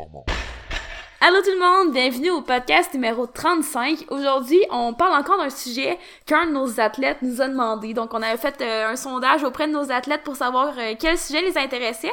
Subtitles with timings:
[0.00, 0.40] performance.
[1.22, 4.06] Allô tout le monde, bienvenue au podcast numéro 35.
[4.08, 7.92] Aujourd'hui, on parle encore d'un sujet qu'un de nos athlètes nous a demandé.
[7.92, 11.18] Donc, on avait fait euh, un sondage auprès de nos athlètes pour savoir euh, quel
[11.18, 12.10] sujet les intéressait.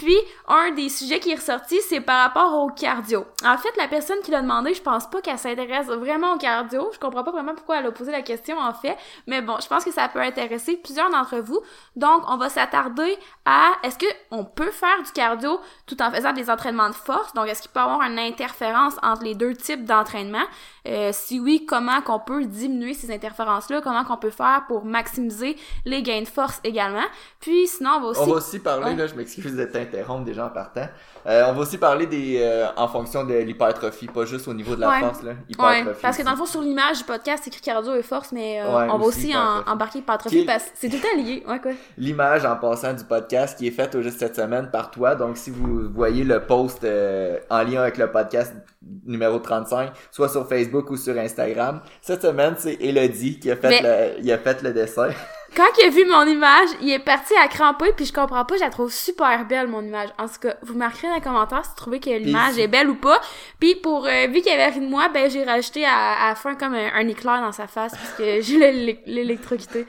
[0.00, 0.16] Puis,
[0.48, 3.26] un des sujets qui est ressorti, c'est par rapport au cardio.
[3.44, 6.88] En fait, la personne qui l'a demandé, je pense pas qu'elle s'intéresse vraiment au cardio.
[6.94, 8.96] Je comprends pas vraiment pourquoi elle a posé la question, en fait.
[9.26, 11.60] Mais bon, je pense que ça peut intéresser plusieurs d'entre vous.
[11.96, 16.32] Donc, on va s'attarder à est-ce que on peut faire du cardio tout en faisant
[16.32, 17.34] des entraînements de force?
[17.34, 20.44] Donc, est-ce qu'il peut y avoir une interférence entre les deux types d'entraînement?
[20.88, 23.82] Euh, si oui, comment qu'on peut diminuer ces interférences-là?
[23.82, 27.04] Comment qu'on peut faire pour maximiser les gains de force également?
[27.38, 28.20] Puis, sinon, on va aussi...
[28.22, 28.96] On va aussi parler, Ouais.
[28.96, 30.86] là, je m'excuse d'être interrompre des gens en partant.
[31.26, 34.74] Euh, on va aussi parler des euh, en fonction de l'hypertrophie, pas juste au niveau
[34.76, 35.00] de la Ouais.
[35.00, 35.30] force, là.
[35.32, 35.36] Ouais,
[35.80, 35.98] Hypertrophie.
[36.02, 36.46] parce que dans le aussi.
[36.52, 39.04] fond, sur l'image du podcast, c'est écrit cardio et force, mais euh, Ouais, on va
[39.06, 39.70] aussi aussi en, hypertrophie.
[39.70, 41.44] embarquer hypertrophie parce que c'est tout le temps lié.
[41.48, 41.72] Ouais, quoi?
[41.98, 45.14] L'image en passant du podcast qui est faite au juste cette semaine par toi.
[45.14, 48.54] Donc, si vous voyez le post euh, en lien avec le podcast
[49.04, 53.82] numéro 35, soit sur Facebook ou sur Instagram, cette semaine, c'est Elodie qui a fait,
[53.82, 55.08] le, il a fait le dessin.
[55.56, 58.56] Quand il a vu mon image, il est parti à cramper, puis je comprends pas,
[58.56, 60.08] je la trouve super belle, mon image.
[60.18, 62.88] En tout cas, vous marquerez dans les commentaires si vous trouvez que l'image est belle
[62.88, 63.20] ou pas.
[63.58, 66.34] Puis pour, euh, vu qu'il avait ri de moi, ben j'ai rajouté à, à la
[66.34, 69.86] fin comme un, un éclair dans sa face, parce que je l'ai l'électrocuté.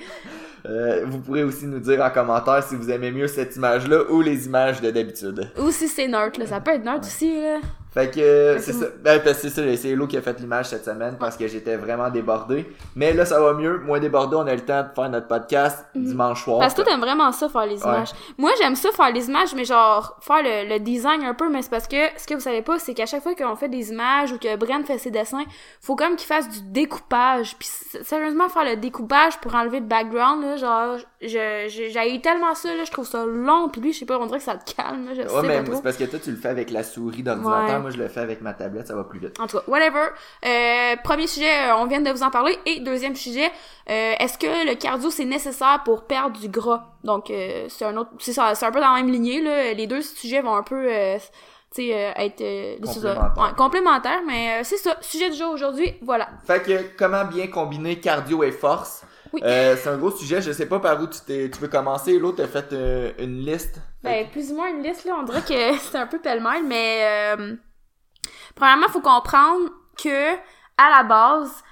[0.66, 4.22] Euh, vous pourrez aussi nous dire en commentaire si vous aimez mieux cette image-là ou
[4.22, 5.52] les images de d'habitude.
[5.59, 6.45] Ou si c'est neutre, là.
[6.45, 7.58] Ça peut être neutre aussi, là.
[7.94, 8.86] Fait que euh, Fait c'est que- ça.
[9.03, 12.09] Ben, c'est ça, c'est Hello qui a fait l'image cette semaine parce que j'étais vraiment
[12.09, 12.66] débordé.
[12.95, 13.80] Mais là, ça va mieux.
[13.80, 16.58] Moins débordé, on a le temps de faire notre podcast dimanche soir.
[16.58, 16.61] Mhm.
[16.61, 17.89] Parce que toi, t'aimes vraiment ça, faire les Ouais.
[17.89, 18.11] images.
[18.38, 21.61] Moi, j'aime ça, faire les images, mais genre, faire le, le design un peu, mais
[21.61, 23.89] c'est parce que, ce que vous savez pas, c'est qu'à chaque fois qu'on fait des
[23.92, 25.44] images ou que Bren fait ses dessins,
[25.81, 27.58] faut comme qu'il fasse du découpage.
[27.59, 27.67] Puis,
[28.03, 32.83] sérieusement, faire le découpage pour enlever le background, là, genre, j'ai eu tellement ça, là,
[32.86, 35.08] je trouve ça long, puis lui, je sais pas, on dirait que ça te calme,
[35.08, 37.23] là, je Ouais, sais mais c'est parce que toi, tu le fais avec la souris
[37.23, 37.80] d'ordinateur.
[37.80, 37.81] Ouais.
[37.82, 39.40] Moi, je le fais avec ma tablette, ça va plus vite.
[39.40, 40.10] En tout cas, whatever.
[40.46, 42.58] Euh, premier sujet, euh, on vient de vous en parler.
[42.66, 43.52] Et deuxième sujet,
[43.89, 46.88] euh, est-ce que le cardio c'est nécessaire pour perdre du gras?
[47.04, 49.73] Donc euh, c'est un autre, c'est ça, c'est un peu dans la même lignée là.
[49.73, 50.88] Les deux sujets vont un peu,
[51.73, 52.82] tu sais, être.
[52.82, 53.33] Complémentaires.
[53.38, 54.22] Ouais, complémentaires.
[54.28, 55.94] Mais c'est ça, sujet du jour aujourd'hui.
[56.02, 56.30] Voilà.
[56.45, 59.04] Fait que, comment bien combiner cardio et force?
[59.34, 59.42] Oui.
[59.44, 60.42] Euh, c'est un gros sujet.
[60.42, 62.17] Je sais pas par où tu, tu veux commencer.
[62.20, 63.80] L'autre, t'as fait euh, une liste.
[64.04, 65.16] Ben plus ou moins une liste là.
[65.20, 67.55] On dirait que c'est un peu pêle-mêle, mais euh,
[68.56, 70.36] premièrement, faut comprendre que
[70.78, 71.64] à la base,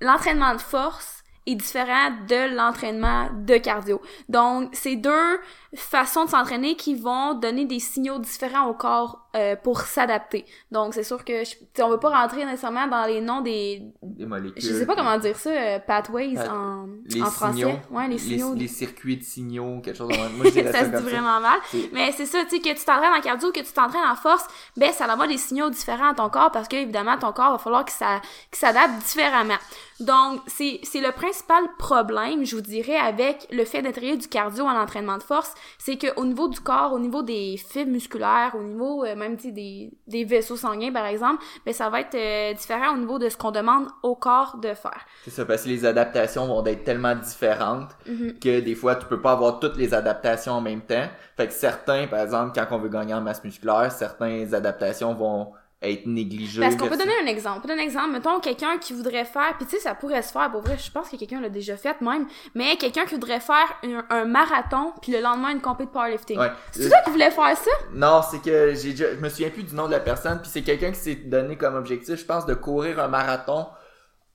[0.00, 4.00] l'entraînement de force est différent de l'entraînement de cardio.
[4.28, 5.40] Donc, c'est deux
[5.74, 10.44] façons de s'entraîner qui vont donner des signaux différents au corps euh, pour s'adapter.
[10.70, 14.26] Donc, c'est sûr que je, on veut pas rentrer nécessairement dans les noms des des
[14.26, 14.62] molécules.
[14.62, 17.52] je sais pas comment dire ça euh, pathways Path- en, Les en français.
[17.58, 17.72] signaux.
[17.90, 18.54] Ouais, les signaux.
[18.54, 20.08] Les, circuits de signaux, quelque chose.
[20.36, 21.58] Moi, ça ça, se dit vraiment mal.
[21.92, 24.46] Mais c'est ça, tu sais, que tu t'entraînes en cardio, que tu t'entraînes en force,
[24.76, 27.52] ben ça va avoir des signaux différents à ton corps parce que évidemment ton corps
[27.52, 29.58] va falloir qu'il s'a- qu'il s'adapte différemment.
[30.00, 34.66] Donc c'est c'est le principal problème, je vous dirais, avec le fait d'intégrer du cardio
[34.66, 38.52] à l'entraînement de force, c'est que au niveau du corps, au niveau des fibres musculaires,
[38.58, 42.52] au niveau euh, même des des vaisseaux sanguins par exemple, ben ça va être euh,
[42.54, 45.04] différent au niveau de ce qu'on demande au corps de faire.
[45.24, 48.38] C'est ça, parce que les adaptations vont être tellement différentes Mhm.
[48.38, 51.06] que des fois, tu peux pas avoir toutes les adaptations en même temps.
[51.36, 55.52] Fait que certains, par exemple, quand on veut gagner en masse musculaire, certaines adaptations vont
[55.82, 56.60] être négligées.
[56.60, 57.58] Parce qu'on peut donner un exemple.
[57.58, 58.10] On peut donner un exemple.
[58.12, 60.90] Mettons quelqu'un qui voudrait faire, puis tu sais, ça pourrait se faire, pour vrai, je
[60.90, 64.92] pense que quelqu'un l'a déjà fait même, mais quelqu'un qui voudrait faire un, un marathon,
[65.02, 66.38] puis le lendemain une compétition de powerlifting.
[66.38, 66.50] Ouais.
[66.72, 67.70] C'est toi qui voulais faire ça?
[67.92, 70.62] Non, c'est que j'ai je me souviens plus du nom de la personne, puis c'est
[70.62, 73.66] quelqu'un qui s'est donné comme objectif, je pense, de courir un marathon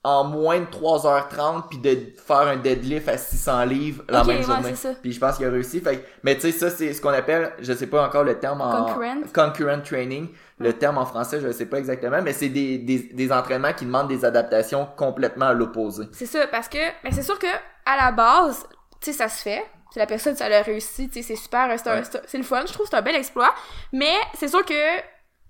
[0.04, 4.44] en moins de 3h30 puis de faire un deadlift à 600 livres la Ok, même
[4.44, 4.74] journée.
[5.02, 5.82] Puis je pense qu'il a réussi.
[5.82, 8.62] Fait, mais tu sais, ça c'est ce qu'on appelle, je sais pas encore le terme
[8.62, 9.22] en Concurrent?
[9.34, 10.30] concurrent training.
[10.58, 13.86] Le terme en français, je sais pas exactement, mais c'est des, des, des entraînements qui
[13.86, 16.06] demandent des adaptations complètement à l'opposé.
[16.12, 17.48] C'est ça, parce que, ben c'est sûr que,
[17.86, 18.66] à la base,
[19.02, 19.66] tu sais, ça se fait.
[19.92, 22.02] C'est la personne, ça l'a réussi, tu sais, c'est super, c'est Ouais.
[22.38, 23.54] le fun, je trouve c'est un bel exploit.
[23.94, 24.74] Mais c'est sûr que,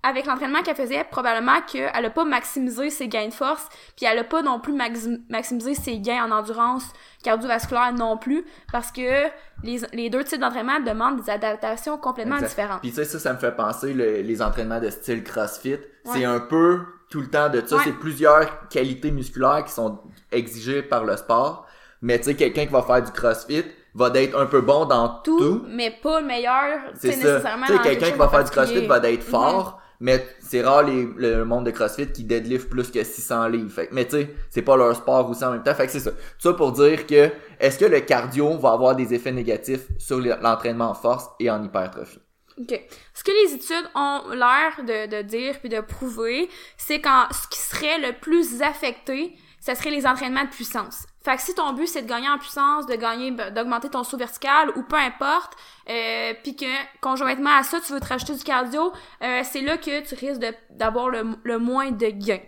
[0.01, 3.67] avec l'entraînement qu'elle faisait, probablement qu'elle a pas maximisé ses gains de force,
[3.97, 6.85] puis elle a pas non plus maxi- maximisé ses gains en endurance
[7.23, 9.25] cardiovasculaire non plus, parce que
[9.63, 12.47] les, les deux types d'entraînement demandent des adaptations complètement Exact.
[12.49, 12.79] différentes.
[12.81, 15.73] Puis tu sais, ça, ça me fait penser le- les entraînements de style CrossFit.
[15.73, 15.79] Ouais.
[16.05, 16.79] C'est un peu
[17.09, 17.75] tout le temps de ça.
[17.75, 17.81] Ouais.
[17.83, 19.99] C'est plusieurs qualités musculaires qui sont
[20.31, 21.65] exigées par le sport.
[22.01, 23.65] Mais tu sais, quelqu'un qui va faire du CrossFit
[23.95, 25.65] va d'être un peu bon dans Tout, tout.
[25.67, 28.99] mais pas le meilleur, C'est nécessairement Tu sais, quelqu'un qui va faire du CrossFit va
[29.01, 29.31] d'être Mhm.
[29.31, 29.78] fort.
[29.99, 33.69] Mais c'est rare les, le monde de CrossFit qui deadlift plus que 600 livres.
[33.69, 35.75] Fait, mais tu sais, c'est pas leur sport aussi en même temps.
[35.75, 36.11] Fait que c'est ça.
[36.11, 37.29] Tout ça pour dire que
[37.59, 41.61] est-ce que le cardio va avoir des effets négatifs sur l'entraînement en force et en
[41.63, 42.19] hypertrophie?
[42.59, 42.81] OK.
[43.13, 47.47] Ce que les études ont l'air de, de dire puis de prouver, c'est quand ce
[47.47, 51.05] qui serait le plus affecté, ce serait les entraînements de puissance.
[51.21, 54.04] Fait que si ton but c'est de gagner en puissance, de gagner, ben, d'augmenter ton
[54.04, 55.54] saut vertical ou peu importe,
[55.89, 56.66] euh, puis que
[57.01, 60.42] conjointement à ça tu veux te rajouter du cardio, euh, c'est là que tu risques
[60.69, 62.39] d'avoir le, moins de gains.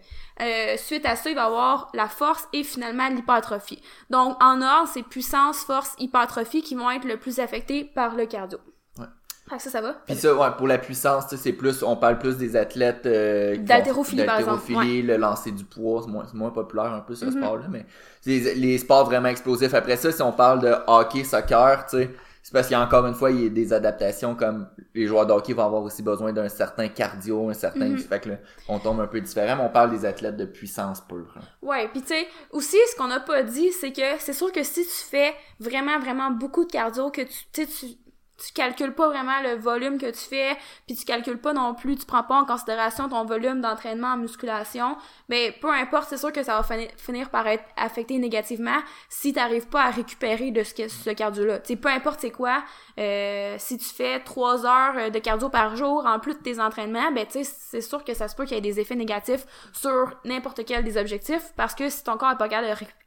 [0.42, 3.82] Euh, suite à ça, il va avoir la force et finalement l'hypertrophie.
[4.10, 8.26] Donc, en ordre, c'est puissance, force, hypertrophie qui vont être le plus affectés par le
[8.26, 8.58] cardio.
[9.52, 9.60] Ouais.
[9.60, 9.96] ça, ça va?
[10.06, 14.26] Puis ça, ouais, pour la puissance, c'est plus, on parle plus des athlètes euh, d'haltérophilie,
[14.26, 14.72] par exemple.
[14.72, 17.38] le lancer du poids, c'est moins, moins, populaire un peu ce mm-hmm.
[17.38, 17.86] sport-là, mais
[18.26, 19.74] les, les sports vraiment explosifs.
[19.74, 22.10] Après ça, si on parle de hockey, soccer, tu sais,
[22.44, 25.06] c'est parce qu'il y a encore une fois, il y a des adaptations comme les
[25.06, 27.90] joueurs de hockey vont avoir aussi besoin d'un certain cardio, un certain.
[27.90, 28.36] Mm Fait que là,
[28.68, 31.36] on tombe un peu différent, mais on parle des athlètes de puissance pure.
[31.38, 31.42] Hein.
[31.62, 34.64] Ouais, puis tu sais, aussi ce qu'on n'a pas dit, c'est que c'est sûr que
[34.64, 37.88] si tu fais vraiment, vraiment beaucoup de cardio, que tu, tu
[38.42, 40.58] tu calcules pas vraiment le volume que tu fais,
[40.88, 44.18] puis tu calcules pas non plus, tu prends pas en considération ton volume d'entraînement en
[44.18, 44.98] musculation,
[45.30, 48.80] mais peu importe, c'est sûr que ça va finir par être affecté négativement
[49.10, 51.60] si t'arrives pas à récupérer de ce, ce cardio-là.
[51.60, 52.64] Tu peu importe c'est quoi,
[53.00, 57.12] euh, si tu fais trois heures de cardio par jour en plus de tes entraînements,
[57.12, 59.46] ben tu sais, c'est sûr que ça se peut qu'il y ait des effets négatifs
[59.74, 63.01] sur n'importe quel des objectifs, parce que si ton corps est pas capable de récupérer,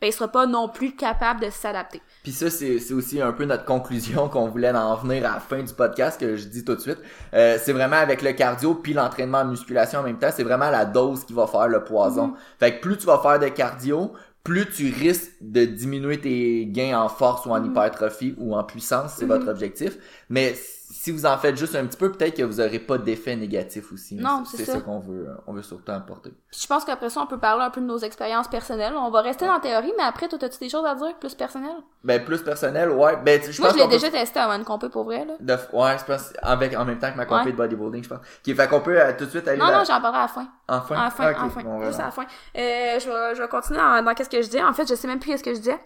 [0.00, 2.00] ben il sera pas non plus capable de s'adapter.
[2.22, 5.62] Puis ça c'est aussi un peu notre conclusion qu'on voulait en venir à la fin
[5.62, 6.98] du podcast que je dis tout de suite.
[7.34, 10.70] Euh, c'est vraiment avec le cardio puis l'entraînement en musculation en même temps, c'est vraiment
[10.70, 12.28] la dose qui va faire le poison.
[12.28, 12.58] Mm-hmm.
[12.60, 14.12] Fait que plus tu vas faire de cardio,
[14.44, 17.70] plus tu risques de diminuer tes gains en force ou en mm-hmm.
[17.70, 19.28] hypertrophie ou en puissance, c'est mm-hmm.
[19.28, 19.98] votre objectif.
[20.28, 20.54] Mais
[20.92, 23.92] si vous en faites juste un petit peu, peut-être que vous aurez pas d'effet négatif
[23.92, 24.14] aussi.
[24.14, 24.74] Non, c'est ça.
[24.74, 26.32] ça qu'on veut, euh, on veut surtout apporter.
[26.50, 28.92] je pense qu'après ça, on peut parler un peu de nos expériences personnelles.
[28.94, 31.34] On va rester dans la théorie, mais après, toi, as-tu des choses à dire plus
[31.34, 31.78] personnelles?
[32.04, 33.16] Ben, plus personnel, ouais.
[33.24, 35.34] Ben, je Moi, je l'ai déjà testé avant une compé pour vrai, là.
[35.40, 35.54] De...
[35.72, 38.20] Ouais, je pense, avec, en même temps que ma compé de bodybuilding, je pense.
[38.42, 40.28] Qui fait qu'on peut euh, tout de suite aller Non, non, j'en parlerai à la
[40.28, 40.48] fin.
[40.68, 40.94] Enfin?
[40.94, 41.86] À la fin, à la fin.
[41.86, 42.22] Juste à la fin.
[42.22, 44.62] Euh, je vais, je vais continuer dans, dans qu'est-ce que je dis.
[44.62, 45.78] En fait, je sais même plus qu'est-ce que je disais.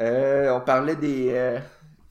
[0.00, 1.58] Euh, on parlait des, euh,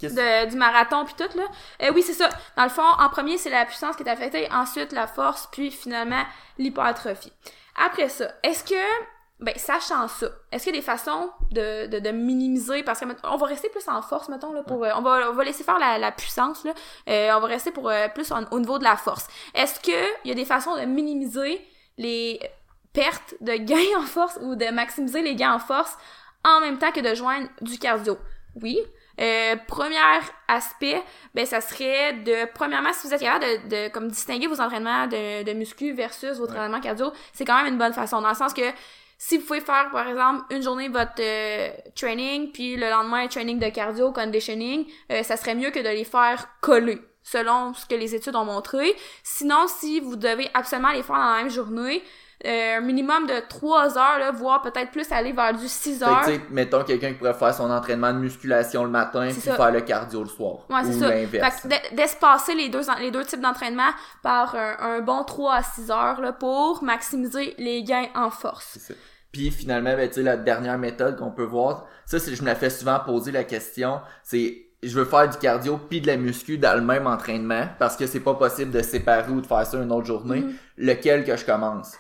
[0.02, 1.46] de, du marathon puis tout là.
[1.84, 2.30] Euh, oui, c'est ça.
[2.56, 5.72] Dans le fond, en premier, c'est la puissance qui est affectée, ensuite la force, puis
[5.72, 6.24] finalement
[6.58, 7.34] l'hypertrophie.
[7.76, 8.76] Après ça, est-ce que
[9.40, 12.82] ben sachant ça, est-ce qu'il y a des façons de, de, de, minimiser?
[12.82, 15.34] Parce que on va rester plus en force mettons là pour euh, on va on
[15.34, 16.74] va laisser faire la, la puissance là,
[17.08, 19.28] euh, on va rester pour euh, plus au niveau de la force.
[19.54, 21.62] Est-ce que il y a des façons de minimiser
[22.00, 22.40] les
[22.94, 25.96] pertes de gains en force ou de maximiser les gains en force
[26.44, 28.18] en même temps que de joindre du cardio?
[28.60, 28.80] Oui,
[29.20, 29.98] euh, premier
[30.48, 31.02] aspect,
[31.34, 35.08] ben ça serait de premièrement si vous êtes capable de, de comme distinguer vos entraînements
[35.08, 38.36] de, de muscu versus votre entraînement cardio, c'est quand même une bonne façon dans le
[38.36, 38.62] sens que
[39.18, 43.28] si vous pouvez faire par exemple une journée votre euh, training puis le lendemain un
[43.28, 47.86] training de cardio conditioning, euh, ça serait mieux que de les faire coller selon ce
[47.86, 48.96] que les études ont montré.
[49.24, 52.04] Sinon si vous devez absolument les faire dans la même journée,
[52.46, 56.24] euh, un minimum de 3 heures, là, voire peut-être plus aller vers du 6 heures.
[56.24, 59.72] Fait que, mettons quelqu'un qui pourrait faire son entraînement de musculation le matin puis faire
[59.72, 60.60] le cardio le soir.
[60.70, 61.12] Ouais, c'est ça.
[61.12, 63.90] Fait d'espacer les deux, les deux types d'entraînement
[64.22, 68.68] par un, bon 3 à 6 heures là, pour maximiser les gains en force.
[68.74, 68.94] C'est ça.
[69.32, 72.48] Puis finalement, ben, tu sais, la dernière méthode qu'on peut voir, ça, c'est, je me
[72.48, 76.18] la fais souvent poser la question, c'est je veux faire du cardio puis de la
[76.18, 79.66] muscu dans le même entraînement parce que c'est pas possible de séparer ou de faire
[79.66, 80.42] ça une autre journée.
[80.42, 80.54] Mm-hmm.
[80.78, 81.98] Lequel que je commence?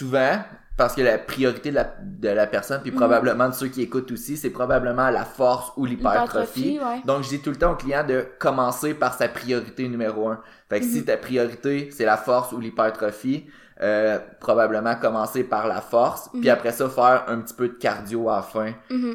[0.00, 0.38] Souvent,
[0.78, 2.96] parce que la priorité de la, de la personne, puis mhm.
[2.96, 6.80] probablement de ceux qui écoutent aussi, c'est probablement la force ou l'hypertrophie.
[7.04, 10.40] Donc, je dis tout le temps au client de commencer par sa priorité numéro un.
[10.70, 11.04] Fait que si mhm.
[11.04, 13.46] ta priorité, c'est la force ou l'hypertrophie,
[13.82, 16.48] euh, probablement commencer par la force, puis mhm.
[16.48, 18.72] après ça faire un petit peu de cardio à la fin.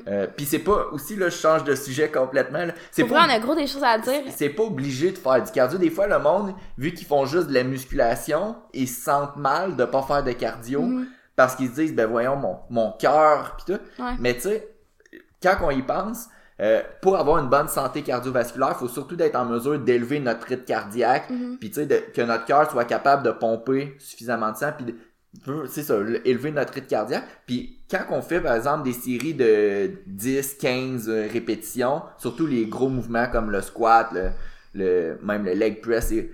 [0.08, 2.66] Euh, puis c'est pas aussi là je change de sujet complètement.
[2.92, 4.24] C'est pas on a gros des choses à dire.
[4.30, 5.78] C'est pas obligé de faire du cardio.
[5.78, 9.76] Des fois le monde vu qu'ils font juste de la musculation, ils se sentent mal
[9.76, 11.08] de pas faire de cardio mhm.
[11.36, 13.82] parce qu'ils se disent ben voyons mon mon cœur puis tout.
[14.20, 14.72] Mais tu sais
[15.44, 16.28] quand on y pense,
[16.62, 20.48] euh, pour avoir une bonne santé cardiovasculaire, il faut surtout d'être en mesure d'élever notre
[20.48, 24.58] rythme cardiaque, mm puis tu sais que notre cœur soit capable de pomper suffisamment de
[24.58, 24.96] sang, puis
[25.68, 27.26] c'est ça, élever notre rythme cardiaque.
[27.46, 32.66] Puis quand on fait par exemple des séries de 10, 15 euh, répétitions, surtout les
[32.66, 34.10] gros mouvements comme le squat,
[34.74, 36.32] le, même le leg press, et,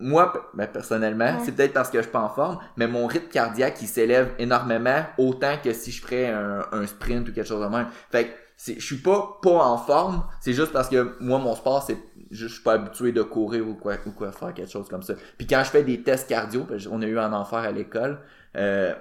[0.00, 3.28] moi ben, personnellement, c'est peut-être parce que je suis pas en forme, mais mon rythme
[3.28, 7.62] cardiaque il s'élève énormément autant que si je ferais un, un sprint ou quelque chose
[7.62, 7.86] de même.
[8.10, 8.30] Fait que
[8.66, 11.96] je suis pas pas en forme, c'est juste parce que moi mon sport c'est
[12.30, 15.14] je suis pas habitué de courir ou quoi ou quoi faire quelque chose comme ça.
[15.36, 18.20] Puis quand je fais des tests cardio, on a eu un enfer à l'école.
[18.56, 18.94] Euh,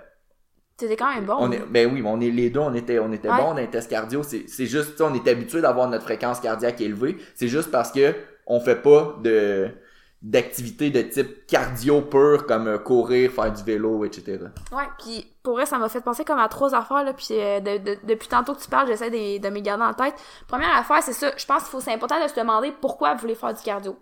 [0.78, 1.36] T'étais quand même bon.
[1.40, 3.68] On est, ben oui, on est les deux, on était, on était bons dans les
[3.68, 4.22] tests cardio.
[4.22, 7.18] C'est, c'est juste, on est habitué d'avoir notre fréquence cardiaque élevée.
[7.34, 8.14] C'est juste parce que
[8.46, 9.70] on fait pas de
[10.22, 14.40] d'activités de type cardio pur comme euh, courir, faire du vélo, etc.
[14.72, 17.60] Ouais, puis pour vrai, ça m'a fait penser comme à trois affaires, là, puis euh,
[17.60, 20.16] de, de- depuis tantôt que tu parles, j'essaie de, de me garder en tête.
[20.48, 23.22] Première affaire, c'est ça, je pense qu'il faut, c'est important de se demander pourquoi vous
[23.22, 23.98] voulez faire du cardio.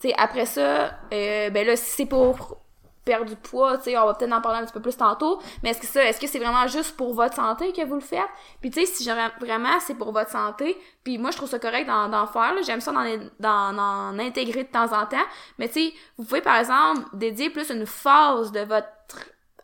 [0.00, 2.58] Tu sais, après ça, euh, ben là, si c'est pour
[3.04, 5.40] perdre du poids, tu sais, on va peut-être en parler un petit peu plus tantôt,
[5.62, 8.00] mais est-ce que ça, est-ce que c'est vraiment juste pour votre santé que vous le
[8.00, 8.28] faites?
[8.60, 9.08] Puis tu sais, si
[9.40, 12.92] vraiment c'est pour votre santé, puis moi je trouve ça correct d'en, faire, j'aime ça
[12.92, 15.16] d'en intégrer de temps en temps,
[15.58, 18.88] mais tu sais, vous pouvez par exemple dédier plus une phase de votre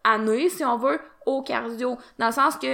[0.04, 1.98] année, si on veut, au cardio.
[2.18, 2.66] Dans le sens que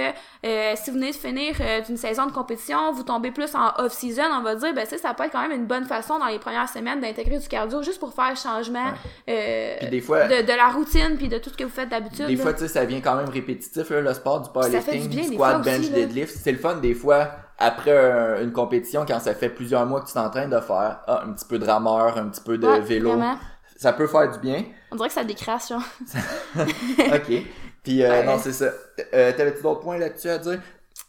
[0.45, 3.73] euh, si vous venez de finir euh, d'une saison de compétition, vous tombez plus en
[3.83, 6.27] off-season, on va dire, ben ça, ça peut être quand même une bonne façon dans
[6.27, 8.93] les premières semaines d'intégrer du cardio juste pour faire changement
[9.29, 11.89] euh, Puis des fois, de, de la routine puis de tout ce que vous faites
[11.89, 12.27] d'habitude.
[12.27, 12.43] des là.
[12.43, 15.21] fois, tu sais, ça vient quand même répétitif, là, le sport du du powerlifting, bien,
[15.27, 16.35] des squat, bench, aussi, deadlift.
[16.37, 20.07] C'est le fun des fois, après un- une compétition, quand ça fait plusieurs mois que
[20.07, 22.79] tu t'entraînes de faire ah, un petit peu de rameur, un petit peu de Ouais,
[22.81, 23.09] vélo.
[23.09, 23.37] vraiment.
[23.75, 24.63] Ça peut faire du bien.
[24.91, 25.81] On dirait que ça décrasse, genre.
[26.57, 27.45] OK.
[27.83, 28.71] Puis, euh, non, c'est ça.
[29.13, 30.59] Euh, T'avais-tu d'autres points là-dessus à dire?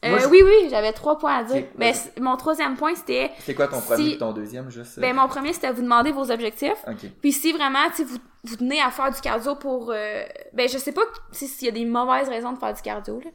[0.03, 1.65] Moi, Euh, je- Oui, oui, j'avais trois points à dire.
[1.77, 3.31] Mais mon troisième point, c'était...
[3.41, 4.99] C'est quoi ton Si- premier et ton deuxième, juste?
[4.99, 5.01] euh?
[5.01, 6.83] Ben, mon premier, c'était vous demander vos objectifs.
[6.87, 7.11] OK.
[7.23, 9.91] Puis si vraiment, tu vous, vous tenez à faire du cardio pour...
[9.95, 11.03] euh, ben, je sais pas
[11.33, 13.31] si- s'il y a des mauvaises raisons de faire du cardio, là.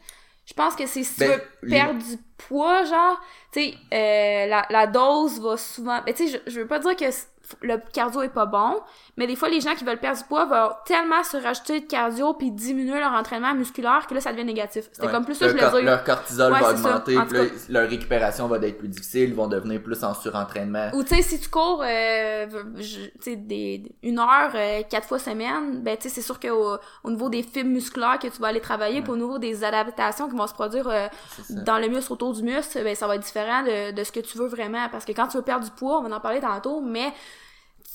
[0.45, 3.19] Je pense que c'est si Ben, tu veux les- perdre du poids, genre,
[3.51, 5.99] tu sais, euh, la, la dose va souvent...
[6.05, 7.05] Ben, tu sais, je, je veux pas dire que
[7.61, 8.79] le cardio est pas bon,
[9.17, 11.85] mais des fois, les gens qui veulent perdre du poids vont tellement se rajouter de
[11.85, 14.85] cardio puis diminuer leur entraînement musculaire que là, ça devient négatif.
[14.91, 15.11] C'était Ouais.
[15.13, 15.89] comme plus ça que Leur je voulais cor- dire.
[15.89, 17.17] Leur cortisol Ouais, va augmenter,
[17.69, 20.89] leur récupération va être plus difficile, ils vont devenir plus en surentraînement.
[20.93, 25.81] Ou tu sais, si tu cours euh, je- des, une heure euh, quatre fois semaine,
[25.81, 28.61] ben tu sais, c'est sûr qu'au au niveau des fibres musculaires que tu vas aller
[28.61, 31.07] travailler, puis au niveau des adaptations qui vont se produire euh,
[31.49, 34.19] dans le muscle autour du muscle, ben ça va être différent de, de ce que
[34.19, 34.87] tu veux vraiment.
[34.91, 37.11] Parce que quand tu veux perdre du poids, on va en parler tantôt, mais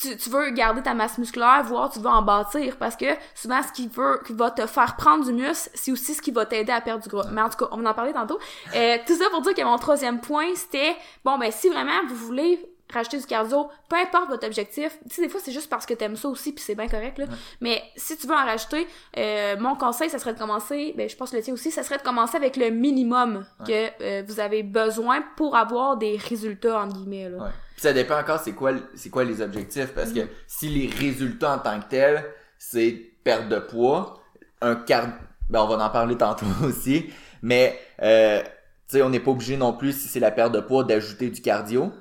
[0.08, 3.62] tu, tu veux garder ta masse musculaire, voire tu veux en bâtir, parce que souvent
[3.62, 6.46] ce qui veut, qui va te faire prendre du muscle, c'est aussi ce qui va
[6.46, 7.26] t'aider à perdre du gras.
[7.30, 8.38] Mais en tout cas, on en parler tantôt.
[8.74, 12.16] Euh, tout ça pour dire que mon troisième point, c'était, bon ben si vraiment vous
[12.16, 12.60] voulez
[12.92, 15.94] rajouter du cardio, peu importe votre objectif, tu sais, des fois c'est juste parce que
[15.94, 17.24] t'aimes ça aussi, puis c'est bien correct, là.
[17.60, 21.16] Mais si tu veux en rajouter, euh, mon conseil, ça serait de commencer, ben je
[21.16, 24.38] pense que le tien aussi, ça serait de commencer avec le minimum que euh, vous
[24.38, 27.44] avez besoin pour avoir des résultats, entre guillemets, là.
[27.44, 27.50] Ouais.
[27.74, 30.14] Puis ça dépend encore c'est quoi c'est quoi les objectifs parce Mm.
[30.14, 32.24] que si les résultats en tant que tels
[32.58, 32.92] c'est
[33.24, 34.20] perte de poids,
[34.60, 35.08] un quart
[35.50, 37.12] ben on va en parler tantôt aussi,
[37.42, 38.40] mais euh,
[38.88, 41.30] tu sais on n'est pas obligé non plus si c'est la perte de poids d'ajouter
[41.30, 41.92] du cardio.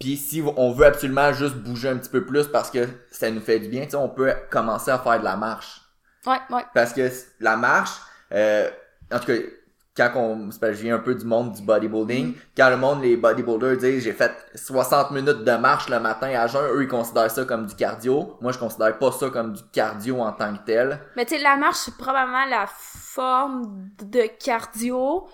[0.00, 3.40] Puis si on veut absolument juste bouger un petit peu plus parce que ça nous
[3.40, 5.80] fait du bien, tu sais on peut commencer à faire de la marche.
[6.26, 6.62] Ouais, ouais.
[6.74, 7.92] Parce que la marche,
[8.32, 8.70] euh,
[9.12, 9.38] en tout cas,
[9.98, 12.76] quand on, c'est parce que je viens un peu du monde du bodybuilding, quand le
[12.76, 16.82] monde, les bodybuilders disent j'ai fait 60 minutes de marche le matin à jeun, eux
[16.84, 18.36] ils considèrent ça comme du cardio.
[18.40, 21.00] Moi je considère pas ça comme du cardio en tant que tel.
[21.16, 25.26] Mais tu sais, la marche, c'est probablement la forme de cardio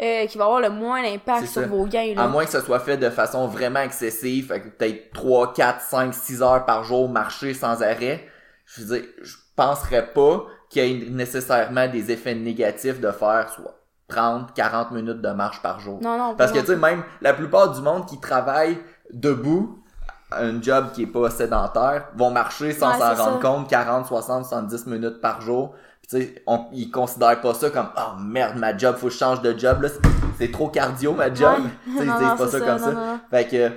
[0.00, 1.66] euh, qui va avoir le moins d'impact sur ça.
[1.68, 2.24] vos gains, là.
[2.24, 5.80] À moins que ça soit fait de façon vraiment excessive, fait que peut-être 3, 4,
[5.80, 8.26] 5, 6 heures par jour marcher sans arrêt.
[8.66, 13.50] Je veux dire, je penserais pas qu'il y ait nécessairement des effets négatifs de faire
[13.54, 13.77] soit
[14.08, 15.98] 30, 40 minutes de marche par jour.
[16.02, 16.34] Non, non.
[16.34, 18.78] Parce que tu sais, même la plupart du monde qui travaille
[19.12, 19.82] debout,
[20.32, 23.38] un job qui est pas sédentaire, vont marcher sans s'en rendre ça.
[23.40, 25.74] compte 40, 60, 70 minutes par jour.
[26.02, 29.18] Puis tu sais, ils considèrent pas ça comme oh merde ma job, faut que je
[29.18, 29.88] change de job là,
[30.38, 31.58] c'est- trop cardio ma job.
[31.58, 31.70] Ouais.
[31.84, 32.92] Tu sais, ils disent pas ça, comme ça, ça.
[32.92, 33.20] non, non.
[33.30, 33.70] Fait que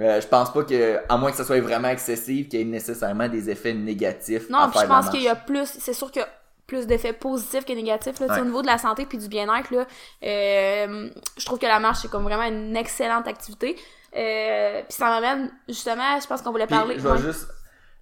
[0.00, 2.64] euh, je pense pas que à moins que ça soit vraiment excessif qu'il y ait
[2.64, 5.92] nécessairement des effets négatifs à Non, puis faire je pense qu'il y a plus, c'est
[5.92, 6.26] sûr a
[6.68, 8.40] plus d'effets positifs que négatifs, là, Ouais.
[8.40, 9.86] au niveau de la santé puis du bien-être, là,
[10.22, 13.74] euh, je trouve que la marche, c'est comme vraiment une excellente activité.
[14.16, 16.96] Euh, puis ça m'amène, justement, je pense qu'on voulait Puis, parler.
[16.98, 17.48] je vais juste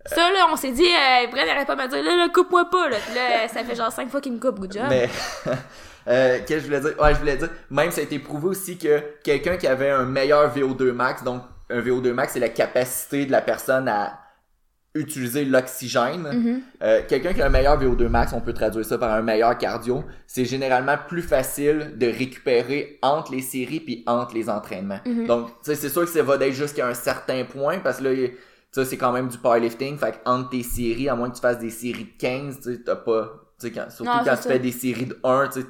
[0.05, 2.69] Ça, là, on s'est dit, euh, Brett n'arrête pas de me dire, là, là, coupe-moi
[2.71, 2.97] pas, là.
[3.05, 4.87] Puis là, ça fait genre cinq fois qu'il me coupe, good job.
[4.89, 5.09] Mais
[6.09, 6.95] euh, qu'est-ce que je voulais dire?
[7.01, 10.05] Ouais, je voulais dire, même ça a été prouvé aussi que quelqu'un qui avait un
[10.05, 14.21] meilleur VO2 max, donc un VO2 max, c'est la capacité de la personne à
[14.99, 16.23] utiliser l'oxygène.
[16.33, 16.61] Mhm.
[16.83, 19.57] Euh, quelqu'un qui a un meilleur VO2 max, on peut traduire ça par un meilleur
[19.59, 25.01] cardio, c'est généralement plus facile de récupérer entre les séries puis entre les entraînements.
[25.07, 25.27] Mhm.
[25.27, 28.97] Donc, c'est sûr que ça va d'être jusqu'à un certain point parce que là, c'est
[28.99, 32.05] quand même du powerlifting, fait entre tes séries, à moins que tu fasses des séries
[32.05, 34.51] de 15, tu sais, t'as pas, quand- surtout Non, quand tu ça.
[34.51, 35.67] fais des séries de 1, tu sais,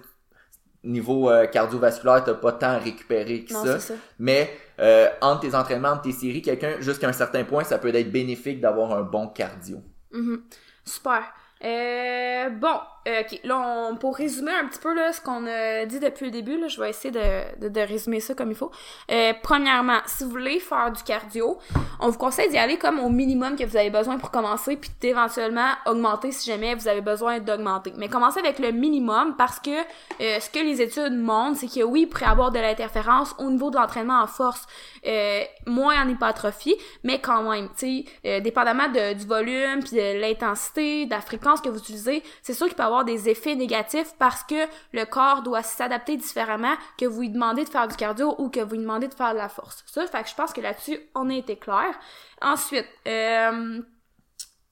[0.85, 3.80] niveau euh, cardiovasculaire, t'as pas tant à récupérer que Non, ça.
[3.80, 3.95] ça.
[4.18, 7.95] Mais euh, entre tes entraînements, entre tes séries, quelqu'un, jusqu'à un certain point, ça peut
[7.95, 9.78] être bénéfique d'avoir un bon cardio.
[10.12, 10.42] Mhm.
[10.85, 11.23] Super.
[11.64, 16.00] Euh, bon, ok, là, on, pour résumer un petit peu là, ce qu'on a dit
[16.00, 18.70] depuis le début, là, je vais essayer de, de, de résumer ça comme il faut.
[19.10, 21.58] Euh, premièrement, si vous voulez faire du cardio,
[22.00, 24.90] on vous conseille d'y aller comme au minimum que vous avez besoin pour commencer, puis
[25.00, 27.92] d'éventuellement augmenter si jamais vous avez besoin d'augmenter.
[27.96, 31.84] Mais commencez avec le minimum parce que euh, ce que les études montrent, c'est que
[31.84, 34.66] oui, il pourrait avoir de l'interférence au niveau de l'entraînement en force,
[35.06, 39.96] euh, moins en hypertrophie, mais quand même, tu sais, euh, dépendamment de, du volume, puis
[39.96, 43.55] de l'intensité, de la fréquence que vous utilisez, c'est sûr qu'il peut y des effets
[43.55, 47.97] négatifs parce que le corps doit s'adapter différemment que vous lui demandez de faire du
[47.97, 49.85] cardio ou que vous lui demandez de faire de la force.
[49.87, 51.99] Ça, fait que je pense que là-dessus, on a été clair.
[52.43, 53.81] Ensuite, euh,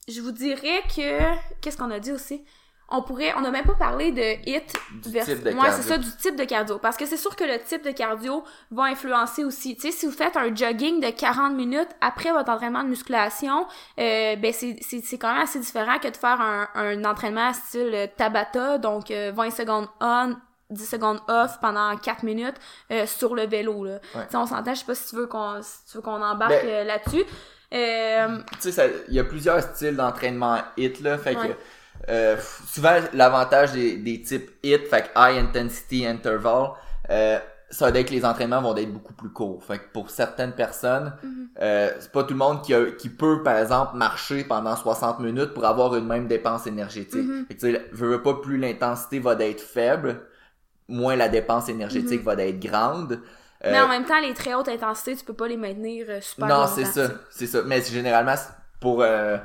[0.08, 1.34] je vous dirais que...
[1.60, 2.44] Qu'est-ce qu'on a dit aussi?
[2.96, 4.72] On pourrait, on n'a même pas parlé de hit
[5.02, 6.78] Du vers- type de ouais, c'est ça, du type de cardio.
[6.78, 9.74] Parce que c'est sûr que le type de cardio va influencer aussi.
[9.76, 13.66] Tu sais, si vous faites un jogging de 40 minutes après votre entraînement de musculation,
[13.98, 17.52] euh, ben c'est, c'est, c'est quand même assez différent que de faire un, un entraînement
[17.52, 20.34] style euh, Tabata, donc euh, 20 secondes on,
[20.70, 22.56] 10 secondes off pendant 4 minutes
[22.90, 23.84] euh, sur le vélo.
[23.84, 23.92] Là.
[24.14, 24.24] Ouais.
[24.24, 26.22] Tu sais, on s'entend, je sais pas si tu veux qu'on, si tu veux qu'on
[26.22, 27.22] embarque Ben- euh, là-dessus.
[27.72, 31.18] Euh, tu sais, il y a plusieurs styles d'entraînement HIT, là.
[31.18, 31.48] Fait Ouais.
[31.48, 31.54] que,
[32.08, 36.70] euh, souvent, l'avantage des, des types HIT, fait que High Intensity Interval,
[37.10, 37.38] euh,
[37.70, 39.64] ça veut dire que les entraînements vont être beaucoup plus courts.
[39.64, 41.48] Fait que pour certaines personnes, Mhm.
[41.60, 45.18] euh, c'est pas tout le monde qui, a- qui peut, par exemple, marcher pendant 60
[45.20, 47.26] minutes pour avoir une même dépense énergétique.
[47.26, 47.46] Mhm.
[47.48, 50.20] Fait que, tu sais, je veux pas, plus l'intensité va d'être faible,
[50.88, 53.12] moins la dépense énergétique va d'être grande.
[53.12, 53.20] Mhm.
[53.64, 56.20] mais Euh, en même temps, les très hautes intensités, tu peux pas les maintenir euh,
[56.20, 57.62] super non, longtemps, c'est ça, c'est ça.
[57.64, 58.34] Mais généralement
[58.78, 59.38] pour euh,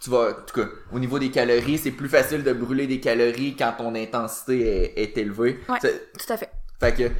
[0.00, 3.00] tu vas en tout cas au niveau des calories, c'est plus facile de brûler des
[3.00, 5.60] calories quand ton intensité est, est élevée.
[5.68, 5.78] Ouais.
[5.80, 6.50] Tout à fait.
[6.80, 7.10] Fait que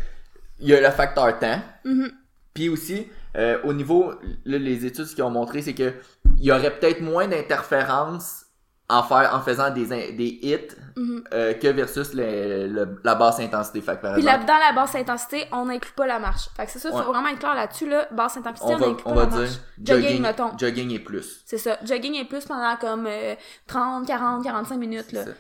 [0.59, 1.61] il y a le facteur temps.
[1.85, 2.11] Mhm.
[2.55, 4.13] Puis aussi euh, au niveau
[4.45, 5.93] là, les études qu'ils ont montré c'est que
[6.39, 8.46] il y aurait peut-être moins d'interférences
[8.89, 11.25] en faire en faisant des des hits Mhm.
[11.35, 13.81] euh, que versus le- le- la basse intensité.
[13.83, 16.49] Fait que par Puis là, dans la basse intensité, on n'inclut pas la marche.
[16.57, 17.03] Fait que c'est ça, il Ouais.
[17.03, 18.07] faut vraiment être clair là-dessus, là.
[18.13, 19.53] Basse intensité, on n'inclut on pas va la dire marche.
[19.83, 20.57] Jogging, mettons.
[20.57, 21.43] jogging et plus.
[21.45, 21.77] C'est ça.
[21.85, 23.35] Jogging est plus pendant comme euh,
[23.67, 25.25] 30, 40, 45 minutes, là.
[25.25, 25.31] Ça.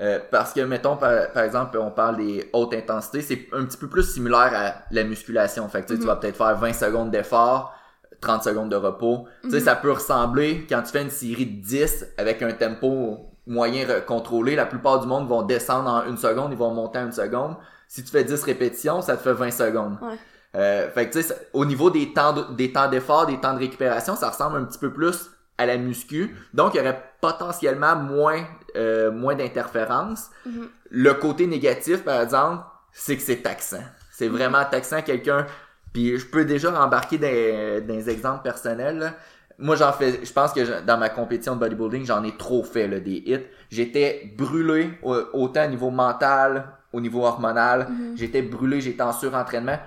[0.00, 3.76] Euh, parce que, mettons, par, par exemple, on parle des hautes intensités, c'est un petit
[3.76, 5.68] peu plus similaire à la musculation.
[5.68, 6.06] Fait que, tu Mhm.
[6.06, 7.74] vas peut-être faire 20 secondes d'effort,
[8.20, 9.26] 30 secondes de repos.
[9.42, 9.64] Tu sais, Mhm.
[9.64, 14.56] ça peut ressembler quand tu fais une série de 10 avec un tempo moyen contrôlé.
[14.56, 17.56] La plupart du monde vont descendre en une seconde, ils vont monter en une seconde.
[17.88, 19.98] Si tu fais 10 répétitions, ça te fait 20 secondes.
[20.02, 20.16] Ouais.
[20.56, 23.54] Euh, fait que, tu sais, au niveau des temps, de- des temps d'effort, des temps
[23.54, 26.34] de récupération, ça ressemble un petit peu plus à la muscu.
[26.54, 28.44] Donc, il y aurait potentiellement moins,
[28.76, 30.30] euh, moins d'interférences.
[30.46, 30.68] Mhm.
[30.90, 33.82] Le côté négatif, par exemple, c'est que c'est taxant.
[34.12, 35.46] C'est vraiment taxant quelqu'un.
[35.94, 38.98] Puis je peux déjà embarquer dans des exemples personnels.
[38.98, 39.14] là.
[39.58, 40.20] Moi, j'en fais.
[40.24, 43.22] Je pense que je- dans ma compétition de bodybuilding, j'en ai trop fait là, des
[43.24, 43.38] hits.
[43.70, 47.86] J'étais brûlé au- autant au niveau mental, au niveau hormonal.
[47.88, 48.16] Mhm.
[48.16, 49.78] J'étais brûlé, j'étais en surentraînement.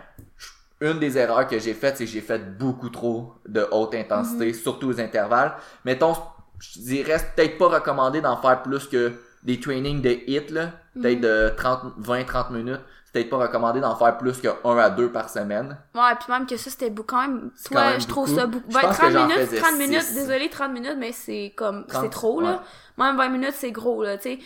[0.80, 4.54] Une des erreurs que j'ai faites, c'est que j'ai fait beaucoup trop de haute intensité,
[4.54, 5.54] surtout aux intervalles.
[5.84, 6.14] Mettons,
[6.60, 9.12] je dirais peut-être pas recommandé d'en faire plus que
[9.44, 12.80] des trainings de hit là, peut-être de 30 20 30 minutes.
[13.18, 15.78] Peut-être pas recommandé d'en faire plus que 1 à 2 par semaine.
[15.96, 17.52] Ouais, puis même que ça, c'était beaucoup quand même.
[17.66, 18.68] Toi, quand même je trouve ça beaucoup.
[18.72, 20.14] Ben, pense que 30 j'en minutes, faisais 30 minutes, six.
[20.16, 21.86] désolé, 30 minutes, mais c'est comme.
[21.88, 22.62] 30, C'est trop, là.
[22.98, 23.06] Ouais.
[23.06, 24.40] Même 20 minutes, c'est gros, là, tu sais.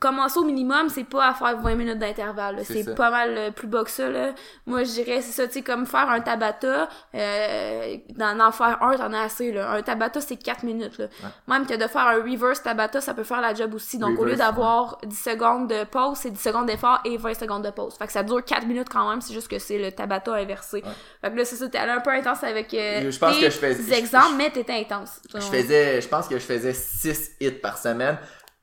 [0.00, 2.60] Commencer au minimum, c'est pas à faire 20 minutes d'intervalle.
[2.64, 4.32] C'est pas mal euh, plus bas que ça, là.
[4.66, 8.82] Moi, je dirais, c'est ça, tu sais, comme faire un tabata, euh, d'en en faire
[8.82, 9.70] un, t'en as assez, là.
[9.72, 11.06] Un tabata, c'est 4 minutes, là.
[11.48, 13.98] Même que de faire un reverse tabata, ça peut faire la job aussi.
[13.98, 17.64] Donc, au lieu d'avoir 10 secondes de pause, c'est 10 secondes d'effort et 20 secondes
[17.64, 17.94] de pause.
[17.98, 20.82] Fait que ça dure 4 minutes quand même, c'est juste que c'est le tabata inversé.
[21.22, 23.44] Fait que là, c'est ça, t'es allé un peu intense avec euh, Je pense tes
[23.46, 25.20] que je fais- je- exemples, je- mais t'étais intense.
[25.34, 27.97] Je faisais, je pense que je faisais 6 hits par semaine,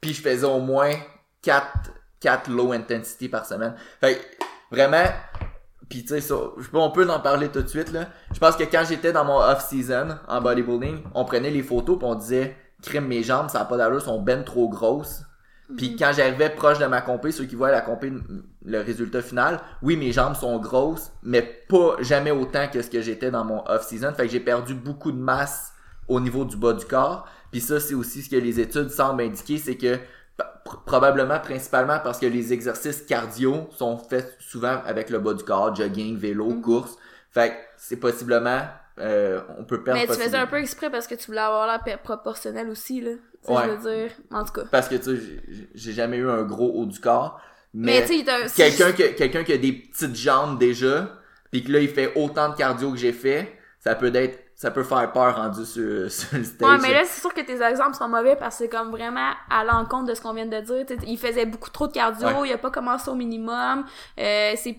[0.02, 0.92] puis je faisais au moins
[1.42, 1.68] 4,
[2.20, 3.76] 4 low intensity par semaine.
[4.00, 5.06] Fait que, vraiment,
[5.90, 6.34] puis tu sais,
[6.74, 8.08] on peut en parler tout de suite, là.
[8.34, 12.08] Je pense que quand j'étais dans mon off-season en bodybuilding, on prenait les photos puis
[12.08, 15.24] on disait, crème, mes jambes, ça a pas d'allure, sont ben trop grosses.
[15.78, 18.14] Puis quand j'arrivais proche de ma compé, ceux qui voient la compé,
[18.64, 23.02] le résultat final, oui, mes jambes sont grosses, mais pas jamais autant que ce que
[23.02, 24.14] j'étais dans mon off-season.
[24.14, 25.74] Fait que j'ai perdu beaucoup de masse
[26.08, 27.28] au niveau du bas du corps.
[27.56, 29.96] Puis ça, c'est aussi ce que les études semblent indiquer, c'est que
[30.38, 35.42] pr- probablement principalement parce que les exercices cardio sont faits souvent avec le bas du
[35.46, 36.62] corps, jogging, vélo, Mhm.
[36.62, 36.98] course.
[37.32, 38.60] Fait que c'est possiblement
[39.00, 41.66] euh, on peut perdre Mais tu faisais un peu exprès parce que tu voulais avoir
[41.86, 43.12] l'air proportionnel aussi, là.
[43.48, 43.62] Ouais.
[43.68, 44.12] je veux dire.
[44.32, 44.64] En tout cas.
[44.70, 45.42] parce que tu sais
[45.76, 47.40] j'ai- jamais eu un gros haut du corps
[47.74, 51.10] Mais, mais, quelqu'un qui quelqu'un qui a des petites jambes déjà
[51.52, 54.72] puis que là il fait autant de cardio que j'ai fait ça peut être ça
[54.72, 56.70] peut faire peur rendu sur, sur le stage.
[56.70, 59.32] Ouais, mais là, c'est sûr que tes exemples sont mauvais parce que c'est comme vraiment
[59.50, 60.86] à l'encontre de ce qu'on vient de dire.
[60.86, 62.50] T'sais, il faisait beaucoup trop de cardio, Ouais.
[62.50, 63.86] il a pas commencé au minimum.
[64.20, 64.78] Euh, c'est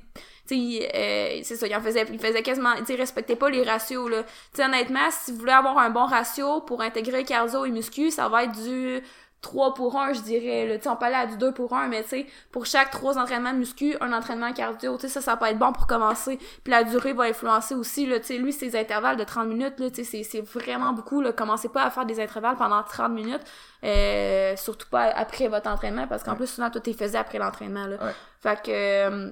[0.52, 4.22] euh, c'est ça, il en faisait, il faisait quasiment, il respectait pas les ratios, là.
[4.22, 8.10] Tu sais, honnêtement, si vous voulez avoir un bon ratio pour intégrer cardio et muscu,
[8.10, 9.00] ça va être du
[9.46, 10.74] 3 pour 1, je dirais, là.
[10.92, 13.52] On peut aller à du 2 pour 1, mais tu sais, pour chaque 3 entraînements
[13.52, 16.38] muscu, un entraînement cardio, tu sais, ça, ça peut être bon pour commencer.
[16.64, 18.16] Puis la durée va influencer aussi, là.
[18.38, 21.32] Lui, ses intervalles de 30 minutes, là, c'est- c'est vraiment beaucoup, là.
[21.32, 23.42] Commencez pas à faire des intervalles pendant 30 minutes,
[23.85, 27.87] euh, surtout pas après votre entraînement, parce qu'en plus, souvent, toi, t'es faisais après l'entraînement,
[27.87, 27.96] là.
[28.04, 28.12] Ouais.
[28.40, 29.30] Fait que, euh,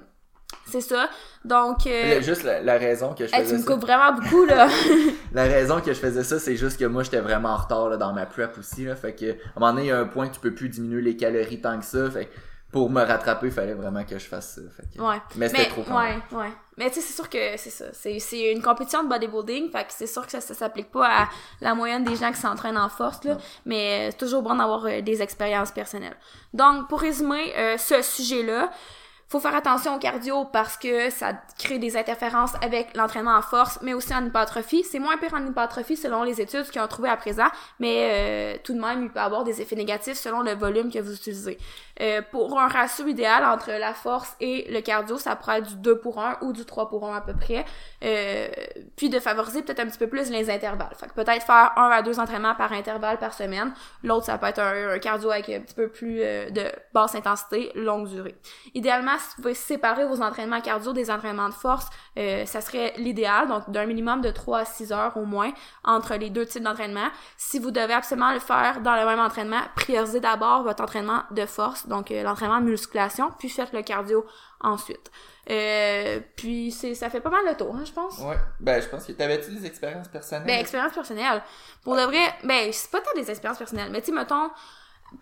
[0.67, 1.09] c'est ça.
[1.43, 3.67] Donc, euh, Juste la, la raison que je hey, tu faisais me ça.
[3.73, 4.67] coupes vraiment beaucoup, là.
[5.33, 7.97] La raison que je faisais ça, c'est juste que moi, j'étais vraiment en retard là,
[7.97, 8.85] dans ma prep aussi.
[8.85, 10.53] Là, fait que, à un moment donné, il y a un point que tu peux
[10.53, 12.09] plus diminuer les calories tant que ça.
[12.09, 12.31] Fait que
[12.71, 14.61] pour me rattraper, il fallait vraiment que je fasse ça.
[14.75, 15.21] Fait que- Ouais.
[15.35, 16.51] Mais c'était trop quand ouais, ouais.
[16.77, 17.85] Mais tu sais, c'est sûr que c'est ça.
[17.93, 21.29] C'est, une compétition de bodybuilding, fait que c'est sûr que ça, ça s'applique pas à
[21.61, 23.37] la moyenne des gens qui s'entraînent en force, là.
[23.65, 26.17] Mais euh, c'est toujours bon d'avoir euh, des expériences personnelles.
[26.53, 28.69] Donc, pour résumer euh, ce sujet-là,
[29.27, 33.79] faut faire attention au cardio parce que ça crée des interférences avec l'entraînement en force,
[33.81, 34.83] mais aussi en hypertrophie.
[34.83, 37.47] C'est moins pire en hypertrophie selon les études qu'ils ont trouvées à présent,
[37.79, 40.99] mais euh, tout de même, il peut avoir des effets négatifs selon le volume que
[40.99, 41.57] vous utilisez.
[42.01, 45.75] Euh, pour un ratio idéal entre la force et le cardio, ça pourrait être du
[45.77, 47.65] 2 pour 1 ou du 3 pour 1 à peu près.
[48.03, 48.47] Euh,
[48.95, 50.93] puis de favoriser peut-être un petit peu plus les intervalles.
[50.99, 53.73] Fait que peut-être faire un à deux entraînements par intervalle par semaine.
[54.03, 57.15] L'autre, ça peut être un, un cardio avec un petit peu plus euh, de basse
[57.15, 58.35] intensité, longue durée.
[58.73, 62.93] Idéalement, si vous pouvez séparer vos entraînements cardio des entraînements de force, euh, ça serait
[62.97, 65.51] l'idéal, donc d'un minimum de 3 à 6 heures au moins
[65.83, 67.07] entre les deux types d'entraînement.
[67.37, 71.45] Si vous devez absolument le faire dans le même entraînement, priorisez d'abord votre entraînement de
[71.45, 74.25] force, donc euh, l'entraînement de musculation, puis faites le cardio
[74.61, 75.11] ensuite.
[75.49, 78.17] Euh, puis c'est ça fait pas mal le tour, hein, je pense.
[78.19, 78.37] Ouais.
[78.59, 80.47] Ben, je pense que t'avais-tu des expériences personnelles?
[80.47, 81.43] Ben, expérience personnelle.
[81.83, 84.49] Pour de vrai, ben, c'est pas tant des expériences personnelles, mais tu sais, mettons,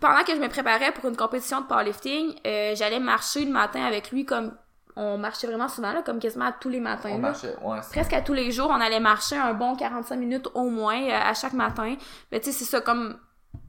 [0.00, 3.84] pendant que je me préparais pour une compétition de powerlifting, euh, j'allais marcher le matin
[3.84, 4.52] avec lui comme
[4.96, 7.08] on marchait vraiment souvent, là, comme quasiment à tous les matins.
[7.10, 7.18] on là.
[7.18, 7.56] marchait.
[7.62, 11.02] Ouais, Presque à tous les jours, on allait marcher un bon 45 minutes au moins
[11.02, 11.96] euh, à chaque matin.
[12.30, 13.18] Mais tu sais, c'est ça, comme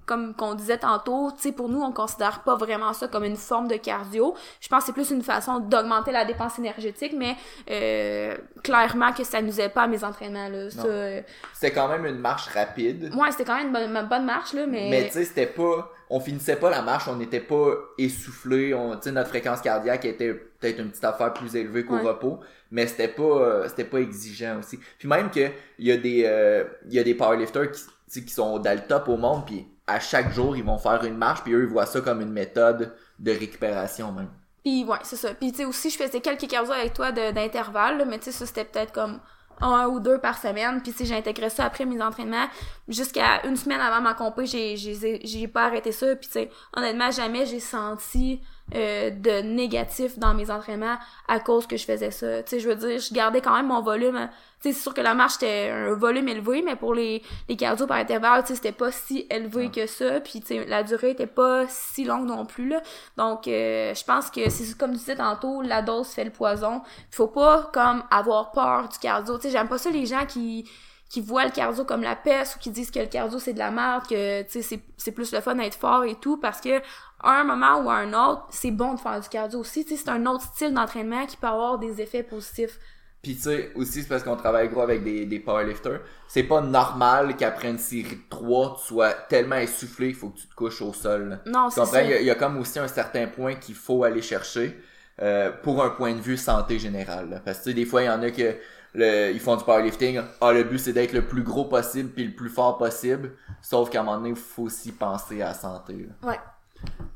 [0.06, 3.36] comme qu'on disait tantôt, tu sais, pour nous, on considère pas vraiment ça comme une
[3.38, 4.36] forme de cardio.
[4.62, 7.36] Je pense que c'est plus une façon d'augmenter la dépense énergétique, mais
[7.72, 10.68] euh, clairement que ça nous aide pas à mes entraînements, là.
[10.86, 11.22] Euh,
[11.54, 13.12] C'était quand même une marche rapide.
[13.16, 14.90] Ouais, c'était quand même une bonne, une bonne marche, là, mais...
[14.90, 15.92] Mais tu sais, c'était pas.
[16.08, 18.76] On finissait pas la marche, on n'était pas essoufflé.
[18.76, 22.02] On, tu sais, notre fréquence cardiaque était peut-être une petite affaire plus élevée qu'au Ouais.
[22.04, 22.40] repos,
[22.70, 24.80] mais c'était pas, euh, c'était pas exigeant aussi.
[25.00, 27.90] Puis même que il y a des, euh, il y a des powerlifters qui, tu
[28.08, 31.04] sais, qui sont dans le top au monde, puis à chaque jour ils vont faire
[31.04, 34.30] une marche, puis eux ils voient ça comme une méthode de récupération même.
[34.64, 35.34] Puis ouais, c'est ça.
[35.36, 38.46] Puis tu sais aussi, je faisais quelques cardio avec toi d'intervalle, mais tu sais, ça
[38.48, 39.20] c'était peut-être comme
[39.62, 40.82] un ou deux par semaine.
[40.82, 42.48] Puis sais, j'intégrais ça après mes entraînements.
[42.88, 46.16] Jusqu'à une semaine avant ma compé, j'ai pas arrêté ça.
[46.16, 48.42] Puis tu sais, honnêtement, jamais j'ai senti
[48.74, 52.42] euh, de négatif dans mes entraînements à cause que je faisais ça.
[52.44, 54.30] Tu sais, je veux dire, je gardais quand même mon volume.
[54.74, 57.98] C'est sûr que la marche c'était un volume élevé, mais pour les les cardio par
[57.98, 60.20] intervalle, tu sais, c'était pas si élevé que ça.
[60.22, 62.82] Puis tu sais, la durée était pas si longue non plus là.
[63.16, 66.82] Donc, euh, je pense que c'est comme tu disais tantôt, la dose fait le poison.
[67.12, 69.38] Faut pas comme avoir peur du cardio.
[69.38, 70.68] Tu sais, j'aime pas ça les gens qui
[71.10, 73.60] qui voient le cardio comme la peste ou qui disent que le cardio c'est de
[73.60, 76.60] la merde, que tu sais c'est c'est plus le fun d'être fort et tout parce
[76.60, 76.80] que
[77.22, 79.92] à un moment ou à un autre, c'est bon de faire du cardio aussi, tu
[79.96, 82.80] sais c'est un autre style d'entraînement qui peut avoir des effets positifs.
[83.26, 86.00] Puis tu sais, aussi c'est parce qu'on travaille gros avec des, des powerlifters.
[86.28, 90.38] C'est pas normal qu'après une série de 3, tu sois tellement essoufflé qu'il faut que
[90.38, 91.40] tu te couches au sol.
[91.48, 92.04] Non, c'est ça.
[92.04, 94.80] Il y, a, il y a comme aussi un certain point qu'il faut aller chercher
[95.24, 97.32] euh, pour un point de vue santé générale.
[97.32, 97.42] là.
[97.44, 98.58] Parce que tu sais, des fois, il y en a que
[98.94, 100.22] le, ils font du powerlifting.
[100.40, 103.32] Ah, le but c'est d'être le plus gros possible puis le plus fort possible.
[103.60, 105.94] Sauf qu'à un moment donné, il faut aussi penser à la santé.
[106.22, 106.30] là.
[106.30, 106.40] Ouais.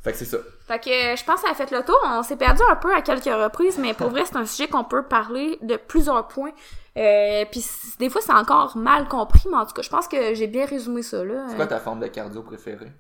[0.01, 0.37] Fait que c'est ça.
[0.67, 1.97] Fait que euh, je pense que ça a fait le tour.
[2.05, 4.83] On s'est perdu un peu à quelques reprises, mais pour vrai, c'est un sujet qu'on
[4.85, 6.51] peut parler de plusieurs points.
[6.97, 7.65] Euh, puis
[7.99, 10.65] des fois, c'est encore mal compris, mais en tout cas, je pense que j'ai bien
[10.65, 11.45] résumé ça, là.
[11.49, 12.91] C'est quoi ta forme de cardio préférée?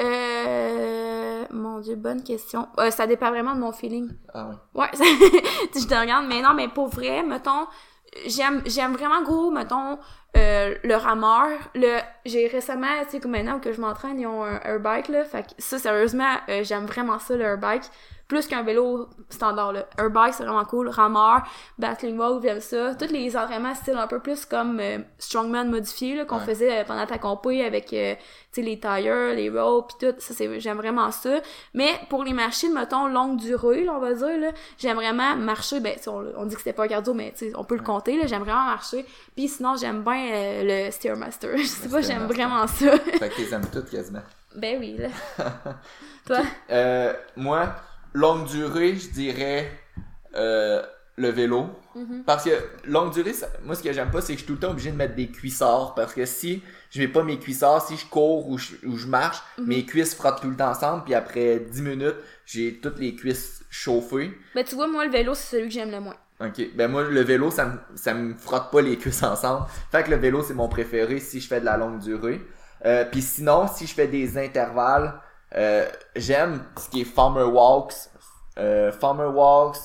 [0.00, 1.44] Euh...
[1.50, 2.68] Mon Dieu, bonne question.
[2.78, 4.08] Euh, ça dépend vraiment de mon feeling.
[4.32, 4.82] Ah ouais.
[4.82, 5.04] Ouais, ça-
[5.74, 7.66] je te regarde, mais non, mais pour vrai, mettons,
[8.26, 9.98] j'aime j'aime vraiment gros, mettons,
[10.36, 11.58] euh, le rameur.
[11.74, 15.24] Le, j'ai récemment, tu sais, comme maintenant que je m'entraîne, ils ont un airbike, là.
[15.24, 17.84] Fait que ça, sérieusement, euh, j'aime vraiment ça, le airbike.
[18.30, 19.86] Plus qu'un vélo standard, là.
[19.98, 20.88] Un bike, c'est vraiment cool.
[20.88, 21.42] Rameur,
[21.78, 22.94] battling walk, j'aime ça.
[22.94, 26.44] Tous les entraînements style un peu plus comme euh, strongman modifié, là, qu'on Ouais.
[26.46, 28.14] faisait euh, pendant ta compé avec, euh,
[28.56, 30.14] les tires, les ropes pis tout.
[30.18, 31.40] Ça, c'est, j'aime vraiment ça.
[31.74, 35.80] Mais pour les machines, mettons, longue durée, là, on va dire, là, j'aime vraiment marcher.
[35.80, 38.26] Ben, on, on dit que c'était pas un cardio, mais, on peut le compter, là.
[38.26, 39.04] J'aime vraiment marcher.
[39.36, 41.50] Puis sinon, j'aime bien euh, le Stairmaster.
[41.58, 42.96] Je sais Le pas, j'aime vraiment ça.
[42.96, 44.22] Fait que t'es aimes toutes quasiment.
[44.54, 45.08] ben oui, là.
[46.26, 46.38] Toi?
[46.70, 47.68] Euh, moi,
[48.12, 49.70] longue durée, je dirais
[50.34, 50.82] euh,
[51.16, 51.66] le vélo.
[51.94, 52.22] Mhm.
[52.24, 52.50] Parce que
[52.86, 54.70] longue durée, ça- moi ce que j'aime pas, c'est que je suis tout le temps
[54.70, 55.94] obligé de mettre des cuissards.
[55.94, 59.06] Parce que si je mets pas mes cuissards, si je cours ou je, ou je
[59.06, 59.66] marche, Mhm.
[59.66, 61.04] mes cuisses frottent tout le temps ensemble.
[61.04, 64.32] Puis après 10 minutes, j'ai toutes les cuisses chauffées.
[64.54, 66.16] Ben, tu vois, moi, le vélo, c'est celui que j'aime le moins.
[66.42, 69.66] Ok, ben moi le vélo ça me, ça me frotte pas les cuisses ensemble.
[69.92, 72.40] Fait que le vélo c'est mon préféré si je fais de la longue durée.
[72.86, 75.20] Euh, Puis sinon si je fais des intervalles,
[75.56, 77.94] euh, j'aime ce qui est farmer walks,
[78.58, 79.78] euh, farmer walks,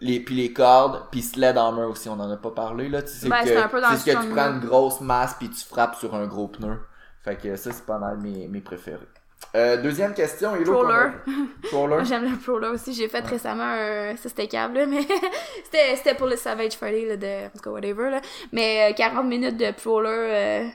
[0.00, 3.02] les puis les cordes, puis sled hammer aussi on en a pas parlé là.
[3.02, 4.60] Tu sais Ben, que c'est un peu dans c'est le ce que tu prends une
[4.60, 6.78] grosse masse puis tu frappes sur un gros pneu.
[7.24, 9.08] Fait que ça c'est pas mal mes, mes préférés.
[9.54, 10.84] Euh, deuxième question, Hello,
[12.04, 12.92] j'aime le Proler aussi.
[12.92, 14.16] J'ai fait récemment un...
[14.16, 15.00] Ça, c'était câble, là, mais
[15.72, 17.46] c'était pour le Savage Friday, là, de...
[17.46, 18.20] en tout cas, whatever, là.
[18.52, 20.68] Mais euh, 40 minutes de Proler euh,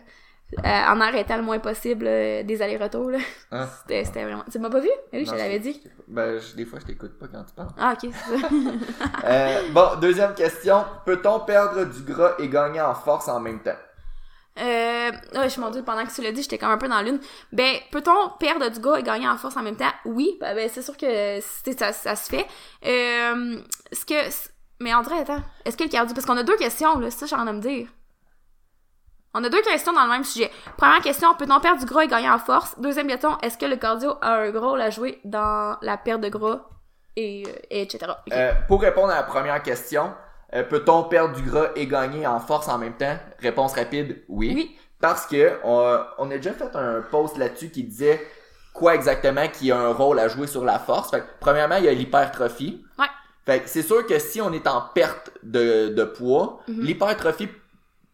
[0.59, 3.11] euh, en arrêtant le moins possible euh, des allers-retours.
[3.51, 3.67] Hein?
[3.87, 4.43] C'était vraiment...
[4.51, 4.89] Tu m'as pas vu?
[5.13, 5.81] Eh Oui, je Non, l'avais dit.
[6.07, 7.69] Ben je- des fois je t'écoute pas quand tu parles.
[7.77, 8.47] Ah, ok, c'est ça.
[9.23, 10.83] Euh, bon, deuxième question.
[11.05, 13.77] Peut-on perdre du gras et gagner en force en même temps?
[14.59, 17.01] Euh, ouais, je m'en dis, pendant que tu l'as dit, j'étais comme un peu dans
[17.01, 17.19] l'une.
[17.53, 19.91] Ben, peut-on perdre du gars et gagner en force en même temps?
[20.05, 22.45] Oui, ben, ben, c'est sûr que ça, ça se fait.
[22.83, 24.13] Ce que,
[24.81, 27.25] mais André, attends, est-ce que le cardio, parce qu'on a deux questions, là, c'est ça,
[27.25, 27.87] que j'ai envie de me dire.
[29.33, 30.51] On a deux questions dans le même sujet.
[30.77, 32.77] Première question, peut-on perdre du gras et gagner en force?
[32.79, 36.19] Deuxième question, est-ce que le cardio a un gros rôle à jouer dans la perte
[36.21, 36.65] de gras
[37.15, 38.11] et, euh, et etc.
[38.33, 40.13] Euh, pour répondre à la première question,
[40.53, 43.17] euh, peut-on perdre du gras et gagner en force en même temps?
[43.39, 44.51] Réponse rapide, oui.
[44.53, 44.77] Oui.
[44.99, 48.21] Parce que on, on a déjà fait un post là-dessus qui disait
[48.73, 51.09] quoi exactement qui a un rôle à jouer sur la force.
[51.09, 52.83] Fait que, premièrement, il y a l'hypertrophie.
[52.99, 53.05] Ouais.
[53.45, 56.81] Fait que c'est sûr que si on est en perte de, de poids, Mhm.
[56.81, 57.49] l'hypertrophie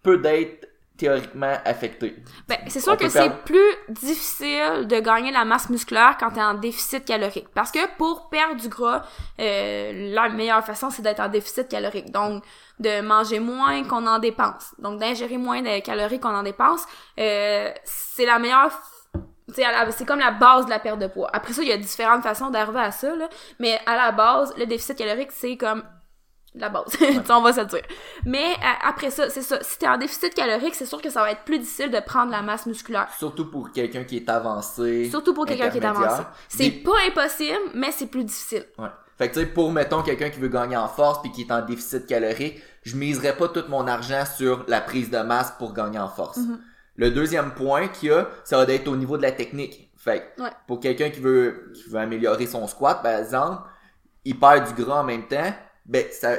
[0.03, 0.66] peut être
[0.97, 2.15] théoriquement affectée.
[2.47, 6.55] Ben, c'est sûr que c'est plus difficile de gagner la masse musculaire quand t'es en
[6.55, 7.47] déficit calorique.
[7.53, 9.03] Parce que pour perdre du gras,
[9.39, 12.11] euh, la meilleure façon, c'est d'être en déficit calorique.
[12.11, 12.43] Donc,
[12.79, 14.73] de manger moins qu'on en dépense.
[14.79, 16.85] Donc, d'ingérer moins de calories qu'on en dépense.
[17.19, 18.71] Euh, c'est la meilleure...
[19.55, 21.29] tu c'est comme la base de la perte de poids.
[21.31, 23.29] Après ça, il y a différentes façons d'arriver à ça, là.
[23.59, 25.83] Mais à la base, le déficit calorique, c'est comme
[26.59, 26.85] la base.
[27.29, 27.81] On va se le dire.
[28.25, 29.57] Mais à- après ça, c'est ça.
[29.61, 32.31] Si t'es en déficit calorique, c'est sûr que ça va être plus difficile de prendre
[32.31, 33.07] la masse musculaire.
[33.17, 35.09] Surtout pour quelqu'un qui est avancé.
[35.09, 36.23] Surtout pour quelqu'un qui est avancé.
[36.49, 38.65] C'est Des- pas impossible, mais c'est plus difficile.
[38.77, 38.89] Ouais.
[39.17, 41.51] Fait que tu sais, pour mettons quelqu'un qui veut gagner en force puis qui est
[41.51, 45.73] en déficit calorique, je miserais pas tout mon argent sur la prise de masse pour
[45.73, 46.37] gagner en force.
[46.37, 46.59] Mhm.
[46.97, 49.91] Le deuxième point qu'il y a, ça va être au niveau de la technique.
[49.97, 50.49] Fait que Ouais.
[50.67, 53.63] pour quelqu'un qui veut qui veut améliorer son squat par exemple,
[54.23, 55.51] il perd du gras en même temps,
[55.87, 56.35] ben ça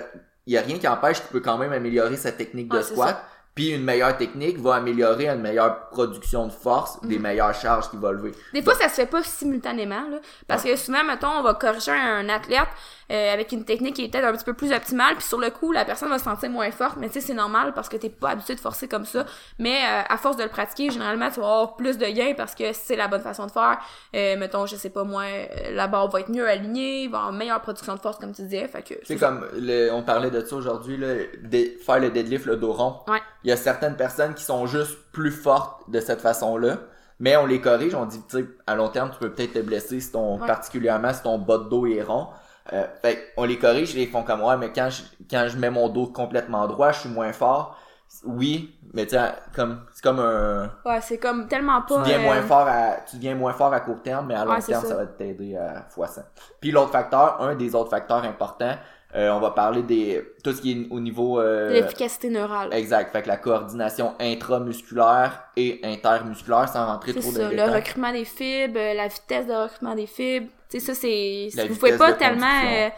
[0.49, 2.95] il y a rien qui empêche qu'il peut quand même améliorer sa technique de c'est
[2.95, 3.23] squat.
[3.55, 7.99] Puis une meilleure technique va améliorer une meilleure production de force, des meilleures charges qu'il
[7.99, 8.33] va lever.
[8.55, 10.21] Des fois, ça se fait pas simultanément, là.
[10.47, 12.69] Parce que souvent, mettons, on va corriger un athlète
[13.11, 15.51] euh, avec une technique qui est peut-être un petit peu plus optimale, puis sur le
[15.51, 17.97] coup, la personne va se sentir moins forte, mais tu sais, c'est normal parce que
[17.97, 19.25] t'es pas habitué de forcer comme ça.
[19.59, 22.55] Mais euh, à force de le pratiquer, généralement, tu vas avoir plus de gains parce
[22.55, 23.79] que c'est la bonne façon de faire.
[24.15, 27.19] Euh, mettons, je sais pas moi, euh, la barre va être mieux alignée, il va
[27.19, 28.67] avoir une meilleure production de force, comme tu disais.
[28.69, 32.45] Fait que C'est comme le, on parlait de ça aujourd'hui, là, de- faire le deadlift,
[32.47, 33.01] le dos rond.
[33.09, 33.21] Ouais.
[33.45, 36.77] Il y a certaines personnes qui sont juste plus fortes de cette façon-là,
[37.21, 39.59] mais on les corrige, on dit, tu sais, à long terme, tu peux peut-être te
[39.61, 40.47] blesser si ton, Ouais.
[40.47, 42.29] particulièrement si ton bas de dos est rond.
[42.73, 45.71] Euh, fait on les corrige, ils font comme ouais, mais quand je, quand je mets
[45.71, 47.79] mon dos complètement droit, je suis moins fort.
[48.25, 52.01] Oui, mais tu sais, comme, c'est comme un, Ouais, c'est comme tellement tu pas.
[52.01, 54.53] deviens euh, moins fort à tu deviens moins fort à court terme mais à long
[54.53, 54.89] Ouais, terme ça.
[54.89, 54.97] ça.
[54.97, 56.23] va t'aider à fois 100.
[56.61, 58.75] Puis l'autre facteur, un des autres facteurs importants,
[59.15, 62.73] euh, on va parler des tout ce qui est au niveau euh, L'efficacité neurale.
[62.73, 67.57] exact, fait que la coordination intramusculaire et intermusculaire sans rentrer trop ça, dans les le
[67.57, 67.75] détails.
[67.77, 70.49] recrutement des fibres, euh, la vitesse de recrutement des fibres.
[70.71, 71.49] Tu sais, ça, c'est.
[71.69, 72.89] Vous pouvez pas tellement euh,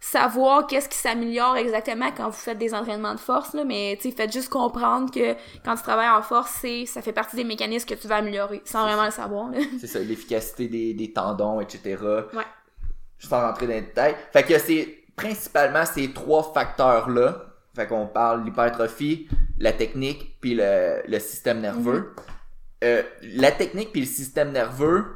[0.00, 4.10] savoir qu'est-ce qui s'améliore exactement quand vous faites des entraînements de force, là, mais tu
[4.10, 7.44] sais, faites juste comprendre que quand tu travailles en force, c'est ça fait partie des
[7.44, 9.50] mécanismes que tu vas améliorer, sans vraiment le savoir.
[9.80, 11.96] C'est ça, l'efficacité des, des tendons, etc.
[12.34, 12.42] Ouais.
[13.18, 14.16] Sans rentrer dans les détails.
[14.32, 17.46] Fait que c'est principalement ces trois facteurs-là.
[17.74, 22.14] Fait qu'on parle l'hypertrophie, la technique, puis le, le système nerveux.
[22.82, 25.06] Euh, la technique puis le système nerveux,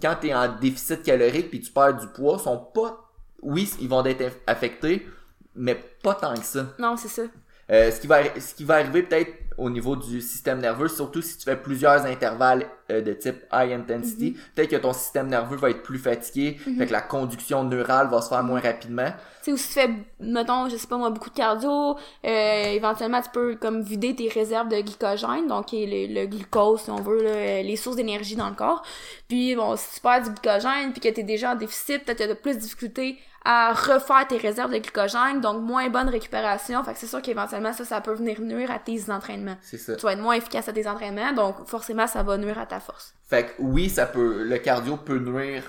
[0.00, 3.06] quand t'es en déficit calorique puis tu perds du poids, sont pas
[3.42, 5.06] oui, ils vont être aff- affectés,
[5.54, 6.66] mais pas tant que ça.
[6.78, 7.22] Non, c'est ça.
[7.70, 11.22] Euh, ce, qui va, ce qui va arriver peut-être au niveau du système nerveux, surtout
[11.22, 15.56] si tu fais plusieurs intervalles euh, de type high intensity, peut-être que ton système nerveux
[15.56, 19.10] va être plus fatigué, fait que la conduction neurale va se faire moins rapidement.
[19.42, 22.64] Tu sais, ou si tu fais, mettons, je sais pas moi, beaucoup de cardio, euh,
[22.64, 26.96] éventuellement, tu peux comme vider tes réserves de glycogène, donc le, le glucose, si on
[26.96, 28.82] veut, là, euh, les sources d'énergie dans le corps.
[29.28, 32.24] Puis, bon, si tu perds du glycogène, puis que t'es déjà en déficit, peut-être que
[32.24, 36.84] t'as plus de difficulté à refaire tes réserves de glycogène, donc moins bonne récupération.
[36.84, 39.56] Fait que c'est sûr qu'éventuellement, ça, ça peut venir nuire à tes entraînements.
[39.62, 39.96] C'est ça.
[39.96, 42.79] Tu vas être moins efficace à tes entraînements, donc forcément, ça va nuire à ta
[42.80, 43.14] force.
[43.28, 45.62] Fait que oui, ça peut, le cardio peut nuire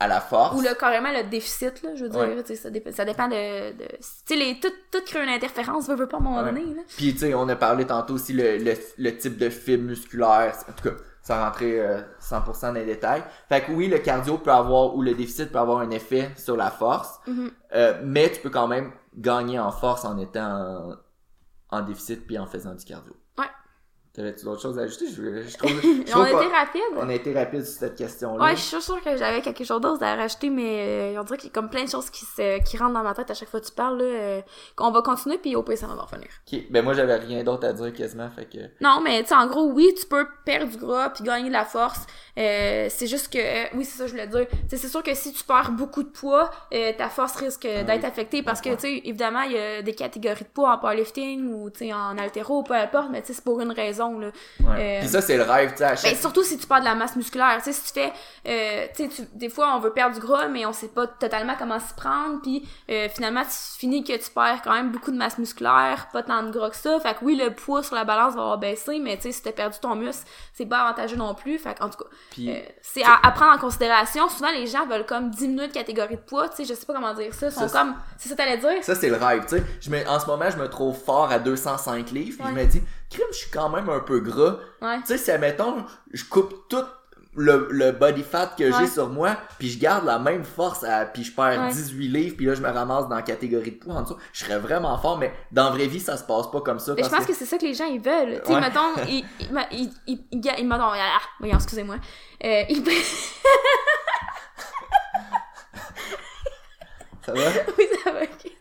[0.00, 0.56] à la force.
[0.58, 2.56] Ou le, carrément le déficit, là, je veux dire, Ouais.
[2.56, 3.72] ça, dépend, ça dépend de...
[3.78, 3.84] de
[4.26, 6.52] tu sais, tout, tout crée une interférence, veut, veut pas à un moment Ouais.
[6.52, 6.82] donné, là.
[6.96, 10.54] Puis tu sais, on a parlé tantôt aussi le, le, le type de fibre musculaire.
[10.68, 13.22] En tout cas, sans rentrer euh, 100% dans les détails.
[13.48, 16.54] Fait que oui, le cardio peut avoir, ou le déficit peut avoir un effet sur
[16.56, 17.18] la force.
[17.26, 17.50] Mhm.
[17.74, 20.92] Euh, mais tu peux quand même gagner en force en étant
[21.70, 23.14] en, en déficit puis en faisant du cardio.
[24.14, 25.06] T'avais-tu d'autres choses à ajouter?
[25.08, 26.82] Je, je trouve, je On a été rapide.
[26.96, 28.44] on a été rapide sur cette question-là.
[28.44, 31.36] Ouais, je suis sûre que j'avais quelque chose d'autre à rajouter, mais euh, on dirait
[31.38, 33.34] qu'il y a comme plein de choses qui, se, qui rentrent dans ma tête à
[33.34, 34.04] chaque fois que tu parles, là.
[34.04, 34.40] euh,
[34.76, 36.28] qu'on va continuer, puis au pire, ça va revenir.
[36.46, 38.58] Ok, Ben moi, j'avais rien d'autre à dire quasiment, fait que...
[38.80, 41.52] Non, mais tu sais, en gros, oui, tu peux perdre du gras puis gagner de
[41.52, 42.06] la force.
[42.38, 44.46] Euh, c'est juste que, euh, oui, c'est ça que je voulais dire.
[44.68, 47.94] C'est sûr que si tu perds beaucoup de poids, euh, ta force risque d'être Ah
[47.96, 48.04] oui.
[48.06, 51.52] affectée parce que, tu sais, évidemment, il y a des catégories de poids en powerlifting
[51.52, 54.28] ou, tu sais, en haltéro, peu importe, mais tu sais, c'est pour une raison, là.
[54.60, 54.98] Ouais.
[54.98, 56.12] Euh, Puis ça, c'est le rêve, tu sais, à chaque...
[56.12, 57.56] Ben, surtout si tu perds de la masse musculaire.
[57.58, 58.12] Tu sais, si tu fais,
[58.46, 61.54] euh, tu sais, des fois, on veut perdre du gras, mais on sait pas totalement
[61.58, 65.16] comment s'y prendre, puis euh, finalement, tu finis que tu perds quand même beaucoup de
[65.16, 66.98] masse musculaire, pas tant de gras que ça.
[67.00, 69.42] Fait que oui, le poids sur la balance va avoir baissé, mais tu sais, si
[69.42, 71.58] t'as perdu ton muscle, c'est pas avantageux non plus.
[71.58, 74.28] Fait en tout cas, Puis- euh, c'est à, à prendre en considération.
[74.28, 76.94] Souvent, les gens veulent comme diminuer de catégorie de poids, tu sais, je sais pas
[76.94, 77.46] comment dire ça.
[77.46, 78.82] Ils sont Ça, comme, c'est ça que t'allais dire?
[78.84, 79.64] Ça, c'est le rêve, tu sais.
[79.80, 82.64] Je me- En ce moment, je me trouve fort à 205 livres, puis je me
[82.66, 82.82] dis,
[83.14, 84.56] crime, je suis quand même un peu gras.
[84.82, 84.98] Ouais.
[85.00, 86.84] Tu sais, si, admettons, je coupe tout
[87.36, 88.70] le, le body fat que Ouais.
[88.78, 91.72] j'ai sur moi, puis je garde la même force, à, puis je perds Ouais.
[91.72, 94.44] 18 livres, puis là, je me ramasse dans la catégorie de poids en dessous, je
[94.44, 96.94] serais vraiment fort, mais dans la vraie vie, ça se passe pas comme ça.
[96.96, 98.40] Mais je pense que c'est ça que les gens ils veulent.
[98.46, 99.24] Tu sais, mettons, ils,
[100.06, 101.96] ils, ils, mettons, ah, voyons, excusez-moi.
[102.44, 102.84] Euh, ils,
[107.26, 107.40] Ça va?
[107.78, 108.52] oui, ça va, ok.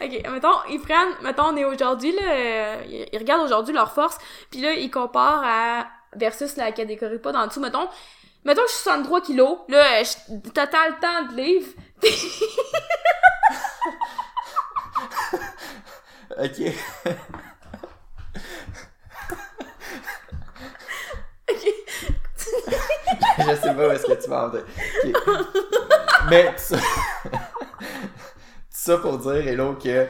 [0.00, 3.92] Ok, mettons, ils prennent, mettons, on est aujourd'hui, là, euh, ils, ils regardent aujourd'hui leur
[3.92, 4.18] force,
[4.50, 7.88] puis là, ils comparent à, versus la catégorie poids dans le dessous, mettons,
[8.44, 10.10] mettons que je suis 63 kilos, là, je,
[10.50, 11.72] total temps de livres,
[16.40, 16.60] Ok.
[23.38, 24.64] je sais pas où est-ce que tu vas en venir.
[25.06, 25.14] Ok.
[26.30, 26.54] Mais
[28.92, 28.98] ça...
[28.98, 30.06] pour dire, Hello, que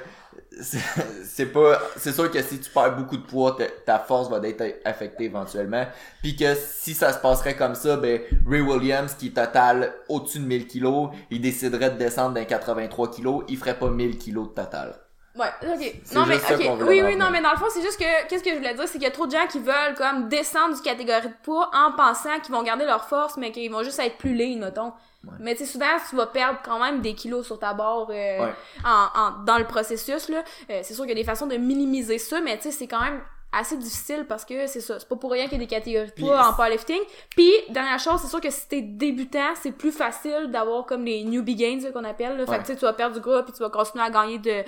[0.60, 4.40] c'est pas c'est sûr que si tu perds beaucoup de poids ta, ta force va
[4.46, 5.84] être affectée éventuellement.
[6.22, 10.46] Puis que si ça se passerait comme ça ben Ray Williams qui total au-dessus de
[10.46, 14.54] 1000 kilos il déciderait de descendre d'un 83 kilos il ferait pas 1000 kilos de
[14.54, 14.94] total
[15.38, 15.94] Ouais, ok.
[16.14, 16.64] Non, mais, juste ça ok.
[16.64, 18.56] qu'on voulait Oui, oui, non, mais dans le fond, c'est juste que, qu'est-ce que je
[18.56, 21.28] voulais dire, c'est qu'il y a trop de gens qui veulent, comme, descendre du catégorie
[21.28, 24.34] de poids en pensant qu'ils vont garder leur force, mais qu'ils vont juste être plus
[24.34, 24.92] lean, mettons.
[25.40, 28.40] Mais tu sais, souvent, tu vas perdre quand même des kilos sur ta barre, euh,
[28.40, 28.54] Ouais.
[28.84, 30.42] en, en, dans le processus, là.
[30.70, 32.86] Euh, c'est sûr qu'il y a des façons de minimiser ça, mais tu sais, c'est
[32.86, 33.20] quand même
[33.52, 36.06] assez difficile parce que c'est ça, c'est pas pour rien qu'il y a des catégories
[36.08, 37.00] de poids en powerlifting.
[37.30, 41.24] Puis, dernière chose, c'est sûr que si t'es débutant, c'est plus facile d'avoir comme les
[41.24, 42.36] newbie gains qu'on appelle.
[42.36, 42.44] Là.
[42.44, 42.58] Fait Ouais.
[42.58, 44.64] que tu sais, tu vas perdre du gras puis tu vas continuer à gagner de,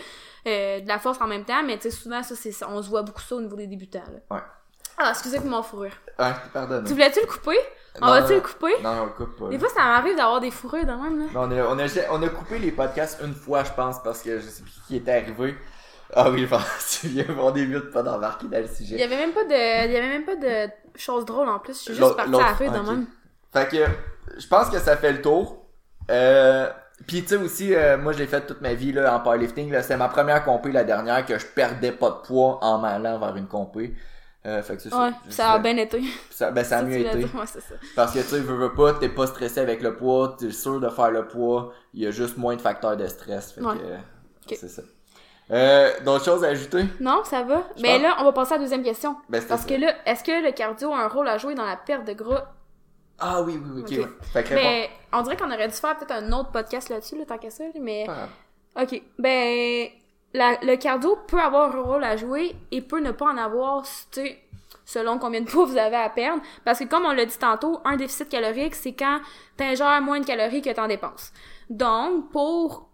[0.47, 2.89] euh, de la force en même temps, mais tu sais, souvent, ça, c'est on se
[2.89, 3.99] voit beaucoup ça au niveau des débutants.
[4.11, 4.37] Là.
[4.37, 4.43] Ouais.
[4.97, 5.93] Ah, excusez pour mon fourrure.
[6.19, 7.57] ouais pardonne Tu voulais-tu le couper?
[8.03, 8.73] On va-tu le couper?
[8.83, 11.25] non on le coupe pas Des fois, ça m'arrive d'avoir des fourrures de même, là.
[11.35, 14.23] Non, on, a, on, a, on a coupé les podcasts une fois, je pense, parce
[14.23, 15.57] que je sais plus qui était arrivé.
[16.15, 16.63] Ah oui, je pense
[17.01, 19.03] que tu viens on évite pas d'embarquer dans le Il y sujet.
[19.05, 21.75] avait même pas de, il y avait même pas de choses drôles en plus.
[21.75, 22.85] Je suis juste partie à la rue de ok.
[22.87, 23.07] même.
[23.53, 23.77] Fait que,
[24.41, 25.67] je pense que ça fait le tour.
[26.11, 26.71] Euh,
[27.07, 29.73] Puis tu sais aussi, euh, moi je l'ai fait toute ma vie là, en powerlifting.
[29.83, 33.37] C'était ma première compé la dernière que je perdais pas de poids en m'allant vers
[33.37, 33.95] une compé.
[34.47, 35.31] Euh, fait que c'est Ouais, ça.
[35.31, 36.03] ça a bien été.
[36.31, 37.19] Ça, ben, ça a Ça, mieux été.
[37.19, 37.75] dire, Ouais, c'est ça.
[37.95, 40.81] Parce que tu sais, veux, veux pas, t'es pas stressé avec le poids, t'es sûr
[40.81, 43.53] de faire le poids, il y a juste moins de facteurs de stress.
[43.53, 43.75] Fait Ouais.
[43.75, 43.99] que, euh,
[44.47, 44.59] Ok.
[44.59, 44.83] c'est ça.
[45.51, 46.85] Euh, D'autres choses à ajouter?
[47.01, 47.65] Non, ça va.
[47.77, 49.17] Je Mais pense- là, on va passer à la deuxième question.
[49.29, 49.69] Ben, Parce ça.
[49.69, 52.13] que là, est-ce que le cardio a un rôle à jouer dans la perte de
[52.13, 52.53] gras?
[53.19, 54.05] Ah oui, oui, oui, ok.
[54.05, 54.11] Ouais.
[54.33, 57.39] Fait que on dirait qu'on aurait dû faire peut-être un autre podcast là-dessus, là, tant
[57.39, 58.05] qu'à ça, mais...
[58.05, 58.29] Grave.
[58.81, 59.89] Ok, ben...
[60.33, 63.83] la- le cardio peut avoir un rôle à jouer et peut ne pas en avoir,
[63.83, 64.39] tu sais,
[64.85, 66.41] selon combien de poids vous avez à perdre.
[66.65, 69.21] Parce que comme on l'a dit tantôt, un déficit calorique, c'est quand
[69.57, 71.33] t'ingères moins de calories que t'en dépenses.
[71.69, 72.89] Donc, pour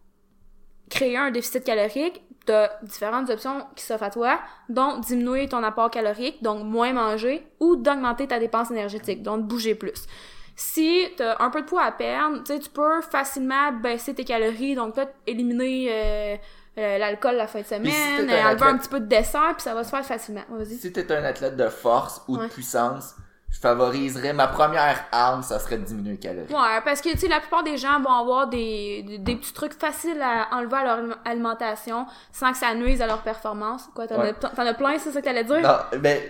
[0.90, 4.38] créer un déficit calorique, t'as différentes options qui s'offrent à toi,
[4.68, 9.74] dont diminuer ton apport calorique, donc moins manger, ou d'augmenter ta dépense énergétique, donc bouger
[9.74, 10.06] plus.
[10.54, 14.24] Si t'as un peu de poids à perdre, tu sais, tu peux facilement baisser tes
[14.24, 16.36] calories, donc peut-être éliminer euh,
[16.78, 19.06] euh, l'alcool la fin de semaine, si un euh, enlever un athlète- petit peu de
[19.06, 20.44] dessert, puis ça va se faire facilement.
[20.48, 20.76] Vas-y.
[20.76, 22.46] Si t'es un athlète de force ou Ouais.
[22.46, 23.14] de puissance,
[23.56, 26.52] je favoriserais ma première arme, ça serait de diminuer les calories.
[26.52, 29.54] Ouais, parce que, tu sais, la plupart des gens vont avoir des, des, des petits
[29.54, 33.88] trucs faciles à enlever à leur alim- alimentation sans que ça nuise à leur performance.
[33.94, 34.34] Quoi, t'en Ouais.
[34.42, 35.60] as, t'en as plein, c'est ça que t'allais dire?
[35.62, 36.20] Non, ben,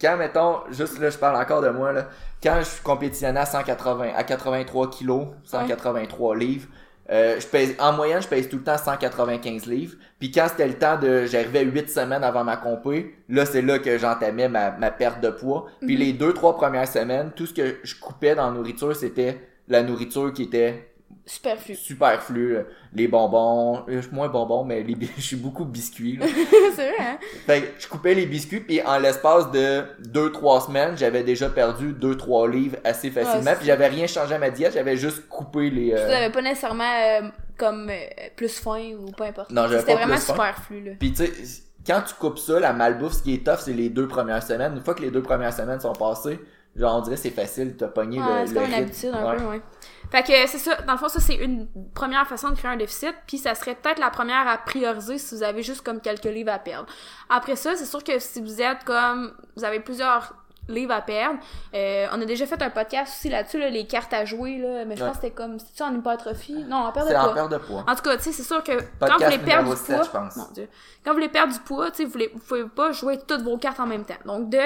[0.00, 2.06] quand, mettons, juste là, je parle encore de moi, là,
[2.42, 6.68] quand je compétitionnais à 180, à 83 kilos, 183 livres,
[7.10, 9.96] euh, je pèse, en moyenne, je pèse tout le temps 195 livres.
[10.18, 13.78] Puis quand c'était le temps de, j'arrivais 8 semaines avant ma compé, là, c'est là
[13.80, 15.66] que j'entamais ma, ma perte de poids.
[15.80, 16.00] Puis Mhm.
[16.00, 19.82] les deux, trois premières semaines, tout ce que je coupais dans la nourriture, c'était la
[19.82, 20.89] nourriture qui était
[21.30, 21.74] Superflu.
[21.76, 22.54] superflue.
[22.54, 22.60] là.
[22.94, 26.18] Les bonbons, euh, je suis moins bonbons, mais les, je suis beaucoup biscuits,
[26.74, 27.18] c'est vrai, hein?
[27.46, 31.92] Fait que je coupais les biscuits, puis en l'espace de 2-3 semaines, j'avais déjà perdu
[31.92, 33.42] 2-3 livres assez facilement.
[33.44, 35.90] c'est- puis j'avais rien changé à ma diète, j'avais juste coupé les...
[35.90, 37.94] Tu euh, n'avais pas nécessairement euh, comme euh,
[38.36, 39.50] plus faim ou peu importe.
[39.50, 40.92] Non, j'avais C'était pas vraiment plus superflu, là.
[40.98, 43.88] Puis tu sais, quand tu coupes ça, la malbouffe, ce qui est tough, c'est les
[43.88, 44.74] deux premières semaines.
[44.76, 46.38] Une fois que les deux premières semaines sont passées,
[46.76, 49.30] genre on dirait c'est facile, t'as pogné Ouais, le, c'est le comme une habitude un
[49.30, 49.36] Ouais.
[49.36, 49.62] peu, ouais.
[50.10, 52.76] Fait que c'est ça, dans le fond, ça c'est une première façon de créer un
[52.76, 56.24] déficit, puis ça serait peut-être la première à prioriser si vous avez juste comme quelques
[56.24, 56.86] livres à perdre.
[57.28, 60.34] Après ça, c'est sûr que si vous êtes comme, vous avez plusieurs
[60.68, 61.38] livres à perdre,
[61.74, 64.84] euh, on a déjà fait un podcast aussi là-dessus, là, les cartes à jouer, là,
[64.84, 65.08] mais je Ouais.
[65.08, 66.64] pense que c'était comme, c'était en hypertrophie?
[66.64, 67.34] Non, en perte de C'est en poids.
[67.34, 67.84] perte de poids.
[67.88, 70.04] En tout cas, tu sais, c'est sûr que quand vous voulez perdre du 7, poids,
[70.04, 70.36] je pense.
[70.36, 70.68] mon Dieu,
[71.04, 73.42] quand vous voulez perdre du poids, tu sais, vous, voulez- vous pouvez pas jouer toutes
[73.42, 74.14] vos cartes en même temps.
[74.26, 74.58] Donc, de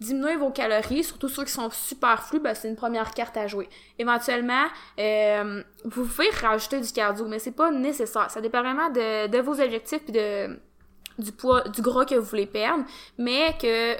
[0.00, 3.68] diminuer vos calories, surtout ceux qui sont superflus, ben, c'est une première carte à jouer.
[3.98, 4.64] Éventuellement,
[4.98, 8.30] euh, vous pouvez rajouter du cardio, mais c'est pas nécessaire.
[8.30, 10.58] Ça dépend vraiment de, vos objectifs puis de
[11.18, 12.84] du poids, du gras que vous voulez perdre,
[13.18, 13.94] mais que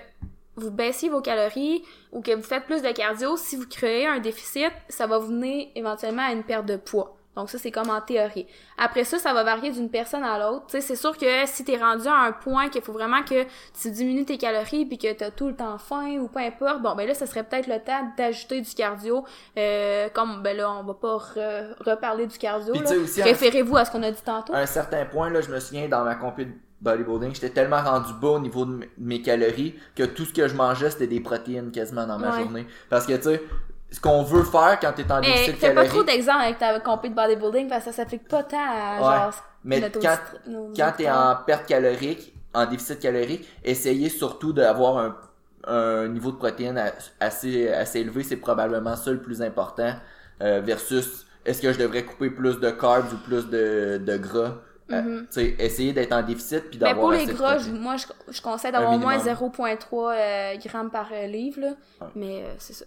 [0.56, 1.82] vous baissiez vos calories
[2.12, 5.30] ou que vous faites plus de cardio, si vous créez un déficit, ça va vous
[5.30, 7.19] mener éventuellement à une perte de poids.
[7.40, 8.46] Donc ça, c'est comme en théorie.
[8.78, 10.66] Après ça, ça va varier d'une personne à l'autre.
[10.66, 13.44] Tu sais, c'est sûr que si t'es rendu à un point qu'il faut vraiment que
[13.80, 16.94] tu diminues tes calories puis que t'as tout le temps faim ou peu importe, bon,
[16.94, 19.24] ben là, ça serait peut-être le temps d'ajouter du cardio.
[19.58, 22.74] Euh, comme, ben là, on va pas re- reparler du cardio,
[23.24, 24.52] Référez-vous à ce qu'on a dit tantôt.
[24.54, 27.82] À un certain point, là, je me souviens, dans ma compé de bodybuilding, j'étais tellement
[27.82, 31.20] rendu bas au niveau de mes calories que tout ce que je mangeais, c'était des
[31.20, 32.42] protéines quasiment dans ma Ouais.
[32.42, 32.66] journée.
[32.88, 33.42] Parce que, tu sais,
[33.90, 35.90] ce qu'on veut faire quand t'es en Mais déficit fais pas calorique...
[35.90, 39.18] trop d'exemples avec ta compé de bodybuilding parce que ça s'applique pas tant à Ouais.
[39.18, 39.34] genre
[39.64, 40.16] Mais notre quand,
[40.76, 45.16] quand t'es en perte calorique, en déficit calorique, essayez surtout d'avoir un,
[45.66, 46.80] un niveau de protéines
[47.20, 48.22] assez, assez élevé.
[48.22, 49.92] C'est probablement ça le plus important.
[50.42, 54.54] euh, versus, est-ce que je devrais couper plus de carbs ou plus de, de gras?
[55.30, 58.42] Sais, essayer d'être en déficit puis Mais d'avoir pour les gras, je- moi je, je
[58.42, 59.50] conseille d'avoir au moins minimum.
[59.52, 61.68] 0.3 euh, grammes par livre là.
[62.00, 62.06] Ouais.
[62.16, 62.84] Mais c'est ça.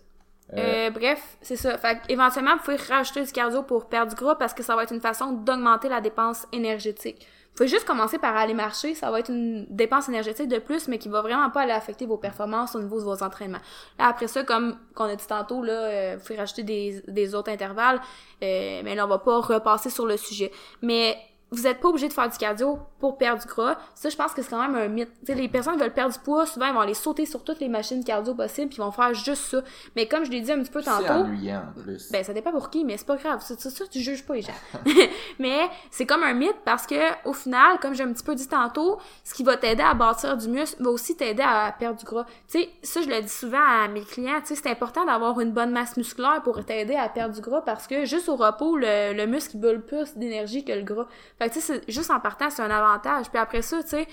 [0.58, 1.78] Euh, Euh, bref, c'est ça.
[1.78, 4.84] Fait éventuellement, vous pouvez rajouter du cardio pour perdre du gras parce que ça va
[4.84, 7.26] être une façon d'augmenter la dépense énergétique.
[7.54, 10.88] Vous pouvez juste commencer par aller marcher, ça va être une dépense énergétique de plus,
[10.88, 13.60] mais qui va vraiment pas aller affecter vos performances au niveau de vos entraînements.
[14.00, 17.52] Après ça, comme qu'on a dit tantôt, là, euh, vous pouvez rajouter des, des autres
[17.52, 18.02] intervalles,
[18.42, 20.52] euh, mais là, on va pas repasser sur le sujet.
[20.82, 21.16] Mais
[21.54, 23.78] vous êtes pas obligé de faire du cardio pour perdre du gras.
[23.94, 25.10] Ça, je pense que c'est quand même un mythe.
[25.28, 27.70] Les personnes qui veulent perdre du poids, souvent, ils vont aller sauter sur toutes les
[27.70, 29.62] machines cardio possibles, puis ils vont faire juste ça.
[29.96, 32.12] Mais comme je l'ai dit un petit peu c'est tantôt, ennuyant en plus.
[32.12, 33.42] ben, ça dépend pour qui, mais c'est pas grave.
[33.42, 34.54] Ça, ça, ça, tu juges pas les gens.
[35.40, 36.96] mais c'est comme un mythe parce que,
[37.26, 40.36] au final, comme j'ai un petit peu dit tantôt, ce qui va t'aider à bâtir
[40.36, 42.26] du muscle va aussi t'aider à perdre du gras.
[42.50, 45.40] Tu sais, ça, je le dis souvent à mes clients, tu sais, c'est important d'avoir
[45.40, 48.76] une bonne masse musculaire pour t'aider à perdre du gras parce que juste au repos,
[48.76, 51.08] le, le muscle, il brûle plus d'énergie que le gras.
[51.44, 53.30] Fait que, tu sais, juste en partant, c'est un avantage.
[53.30, 54.08] Puis après ça, tu sais,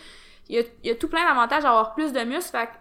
[0.49, 2.51] il y a, tout plein d'avantages d'avoir plus de muscles.
[2.51, 2.72] Fait que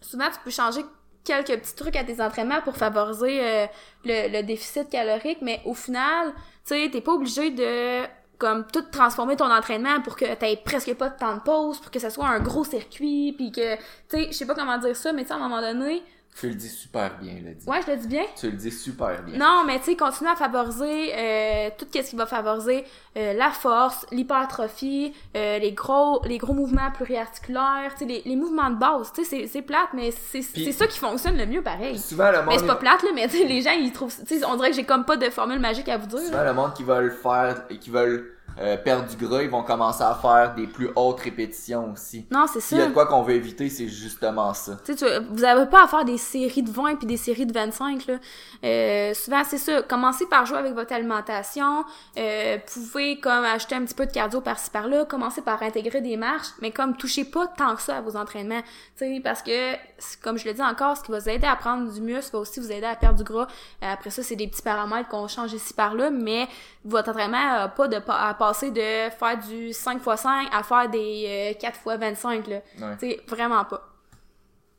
[0.00, 0.84] souvent, tu peux changer
[1.24, 3.66] quelques petits trucs à tes entraînements pour favoriser euh,
[4.04, 6.32] le, le déficit calorique, mais au final,
[6.66, 8.04] tu sais, t'es pas obligé de
[8.38, 11.90] comme tout transformer ton entraînement pour que t'aies presque pas de temps de pause, pour
[11.90, 14.94] que ça soit un gros circuit, puis que, tu sais, je sais pas comment dire
[14.94, 16.02] ça, mais tu sais, à un moment donné,
[16.38, 17.68] Tu le dis super bien, là, dit.
[17.68, 19.38] ouais, je le dis bien, Tu le dis super bien.
[19.38, 22.84] non, mais tu sais, continue à favoriser euh, tout ce qui va favoriser
[23.16, 28.34] euh, la force, l'hypertrophie, euh, les gros les gros mouvements pluriarticulaires, tu sais, les, les
[28.36, 29.12] mouvements de base.
[29.14, 31.98] Tu sais, c'est- c'est plate, mais c'est ça qui fonctionne le mieux, pareil.
[32.00, 34.14] Souvent, le Mais monde, c'est pas plate, là, mais les gens, ils trouvent...
[34.26, 36.18] Tu sais, on dirait que j'ai comme pas de formule magique à vous dire.
[36.18, 40.04] souvent, le monde qui veulent faire, qui veulent euh, perdre du gras, ils vont commencer
[40.04, 42.24] à faire des plus hautes répétitions aussi.
[42.30, 42.88] Non, c'est S'il y a ça.
[42.90, 44.76] de quoi qu'on veut éviter, c'est justement ça.
[44.84, 47.46] Tu sais, tu- vous avez pas à faire des séries de 20 puis des séries
[47.46, 48.14] de 25 là.
[48.62, 49.82] Euh, souvent c'est ça.
[49.82, 51.84] Commencez par jouer avec votre alimentation.
[52.16, 55.04] Euh, pouvez comme acheter un petit peu de cardio par-ci par-là.
[55.04, 58.62] Commencez par intégrer des marches, mais comme touchez pas tant que ça à vos entraînements.
[58.96, 59.74] Tu sais, parce que
[60.22, 62.38] comme je le dis encore, ce qui va vous aider à prendre du muscle va
[62.38, 63.48] aussi vous aider à perdre du gras.
[63.82, 66.46] Euh, après ça, c'est des petits paramètres qu'on change ici par-là, mais
[66.84, 70.62] votre entraînement a pas de pa- à passer de faire du 5 x 5 à
[70.62, 72.56] faire des euh, 4 x 25 là.
[72.56, 72.96] Ouais.
[72.98, 73.82] Tu sais, vraiment pas.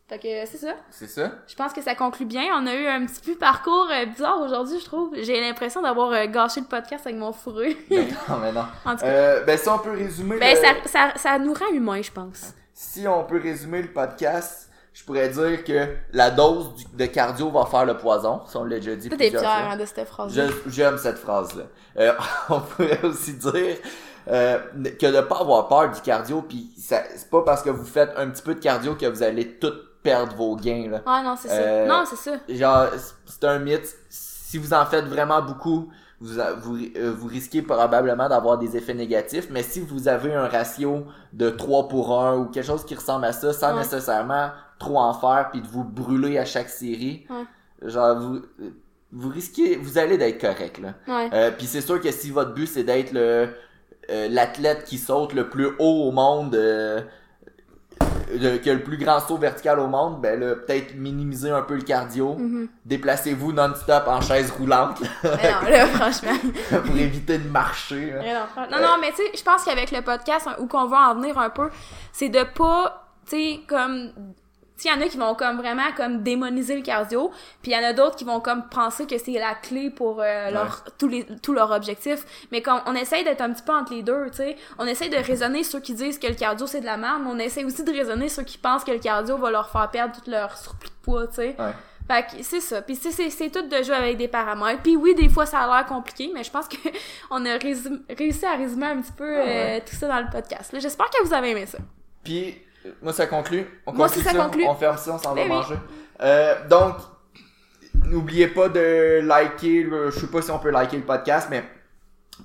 [0.08, 0.74] Fait que c'est ça.
[0.92, 1.32] C'est ça?
[1.48, 2.44] Je pense que ça conclut bien.
[2.62, 5.16] On a eu un petit peu parcours euh, bizarre aujourd'hui, je trouve.
[5.20, 7.74] J'ai l'impression d'avoir euh, gâché le podcast avec mon fourreux.
[7.90, 8.66] Ben non, mais non.
[8.86, 9.08] en tout cas.
[9.08, 12.12] Euh, ben si on peut résumer ben, le- ça, ça, ça nous rend humains, je
[12.12, 12.54] pense.
[12.72, 14.65] si on peut résumer le podcast,
[14.96, 18.42] je pourrais dire que la dose du- de cardio va faire le poison.
[18.48, 20.34] Ça, on l'a déjà dit t'es fier hein, de cette phrase
[20.68, 21.64] J'aime cette phrase-là.
[22.00, 22.14] Euh,
[22.50, 23.76] on pourrait aussi dire
[24.30, 24.58] euh,
[25.00, 28.30] que de pas avoir peur du cardio, puis c'est pas parce que vous faites un
[28.30, 30.88] petit peu de cardio que vous allez tout perdre vos gains.
[30.90, 31.02] Là.
[31.06, 31.56] Ah non, c'est ça.
[31.56, 32.38] Euh, Non, c'est ça.
[32.48, 32.88] Genre,
[33.26, 33.94] c'est un mythe.
[34.10, 35.90] Si vous en faites vraiment beaucoup,
[36.22, 40.48] vous, vous, euh, vous risquez probablement d'avoir des effets négatifs, mais si vous avez un
[40.48, 41.04] ratio
[41.34, 43.80] de 3 pour 1 ou quelque chose qui ressemble à ça, sans Ouais.
[43.80, 44.50] nécessairement
[44.80, 47.90] trop en faire puis de vous brûler à chaque série, Ouais.
[47.90, 48.42] genre vous
[49.12, 50.94] vous risquez vous allez d'être correct là.
[51.08, 51.30] Ouais.
[51.34, 53.50] Euh, puis c'est sûr que si votre but c'est d'être le
[54.10, 57.02] euh, l'athlète qui saute le plus haut au monde euh,
[58.34, 61.62] le- qui a le plus grand saut vertical au monde, ben là, peut-être minimiser un
[61.62, 62.36] peu le cardio.
[62.36, 62.68] Mhm.
[62.86, 66.38] Déplacez-vous non-stop en chaise roulante Mais non, là, franchement.
[66.86, 68.14] pour éviter de marcher.
[68.20, 70.86] Mais non, non, non, mais tu sais, je pense qu'avec le podcast, hein, où qu'on
[70.88, 71.70] va en venir un peu,
[72.12, 74.12] c'est de pas, tu sais, comme...
[74.78, 77.72] Tu sais, il y en a qui vont comme vraiment comme démoniser le cardio, puis
[77.72, 80.52] il y en a d'autres qui vont comme penser que c'est la clé pour euh,
[80.52, 83.94] leur tous les tous leurs objectifs, mais comme on essaye d'être un petit peu entre
[83.94, 86.82] les deux, tu sais, on essaye de raisonner ceux qui disent que le cardio c'est
[86.82, 89.38] de la merde, mais on essaye aussi de raisonner ceux qui pensent que le cardio
[89.38, 91.56] va leur faire perdre tout leur surplus de poids, tu sais.
[91.58, 91.72] Ouais.
[92.08, 92.84] Fait que c'est ça.
[92.84, 94.84] Puis c'est, c'est, c'est tout de jouer avec des paramètres.
[94.84, 96.76] Puis oui, des fois, ça a l'air compliqué, mais je pense que
[97.32, 99.82] on a résum- réussi à résumer un petit peu euh, ouais.
[99.84, 100.72] tout ça dans le podcast.
[100.72, 101.80] Là, j'espère que vous avez aimé ça.
[102.24, 102.52] Puis, euh,
[103.02, 103.66] moi, ça conclut.
[103.86, 104.66] On Moi conclut aussi, ça conclut.
[104.68, 105.48] On ferme ça, on s'en va oui.
[105.50, 105.76] manger.
[106.22, 106.96] Euh, donc,
[108.06, 111.64] n'oubliez pas de liker, le- je sais pas si on peut liker le podcast, mais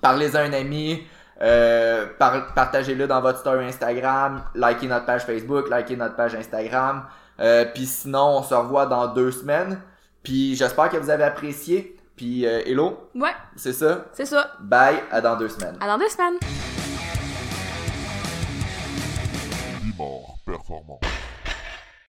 [0.01, 1.05] parlez-en à un ami,
[1.43, 7.05] euh, par- partagez-le dans votre story Instagram, likez notre page Facebook, likez notre page Instagram.
[7.41, 9.81] Euh, puis sinon, on se revoit dans deux semaines.
[10.23, 11.97] Puis j'espère que vous avez apprécié.
[12.17, 14.05] Puis euh, hello, Ouais, c'est ça?
[14.13, 14.53] c'est ça.
[14.61, 15.77] Bye, à dans deux semaines.
[15.81, 16.80] À dans deux semaines.
[20.71, 21.20] Performant.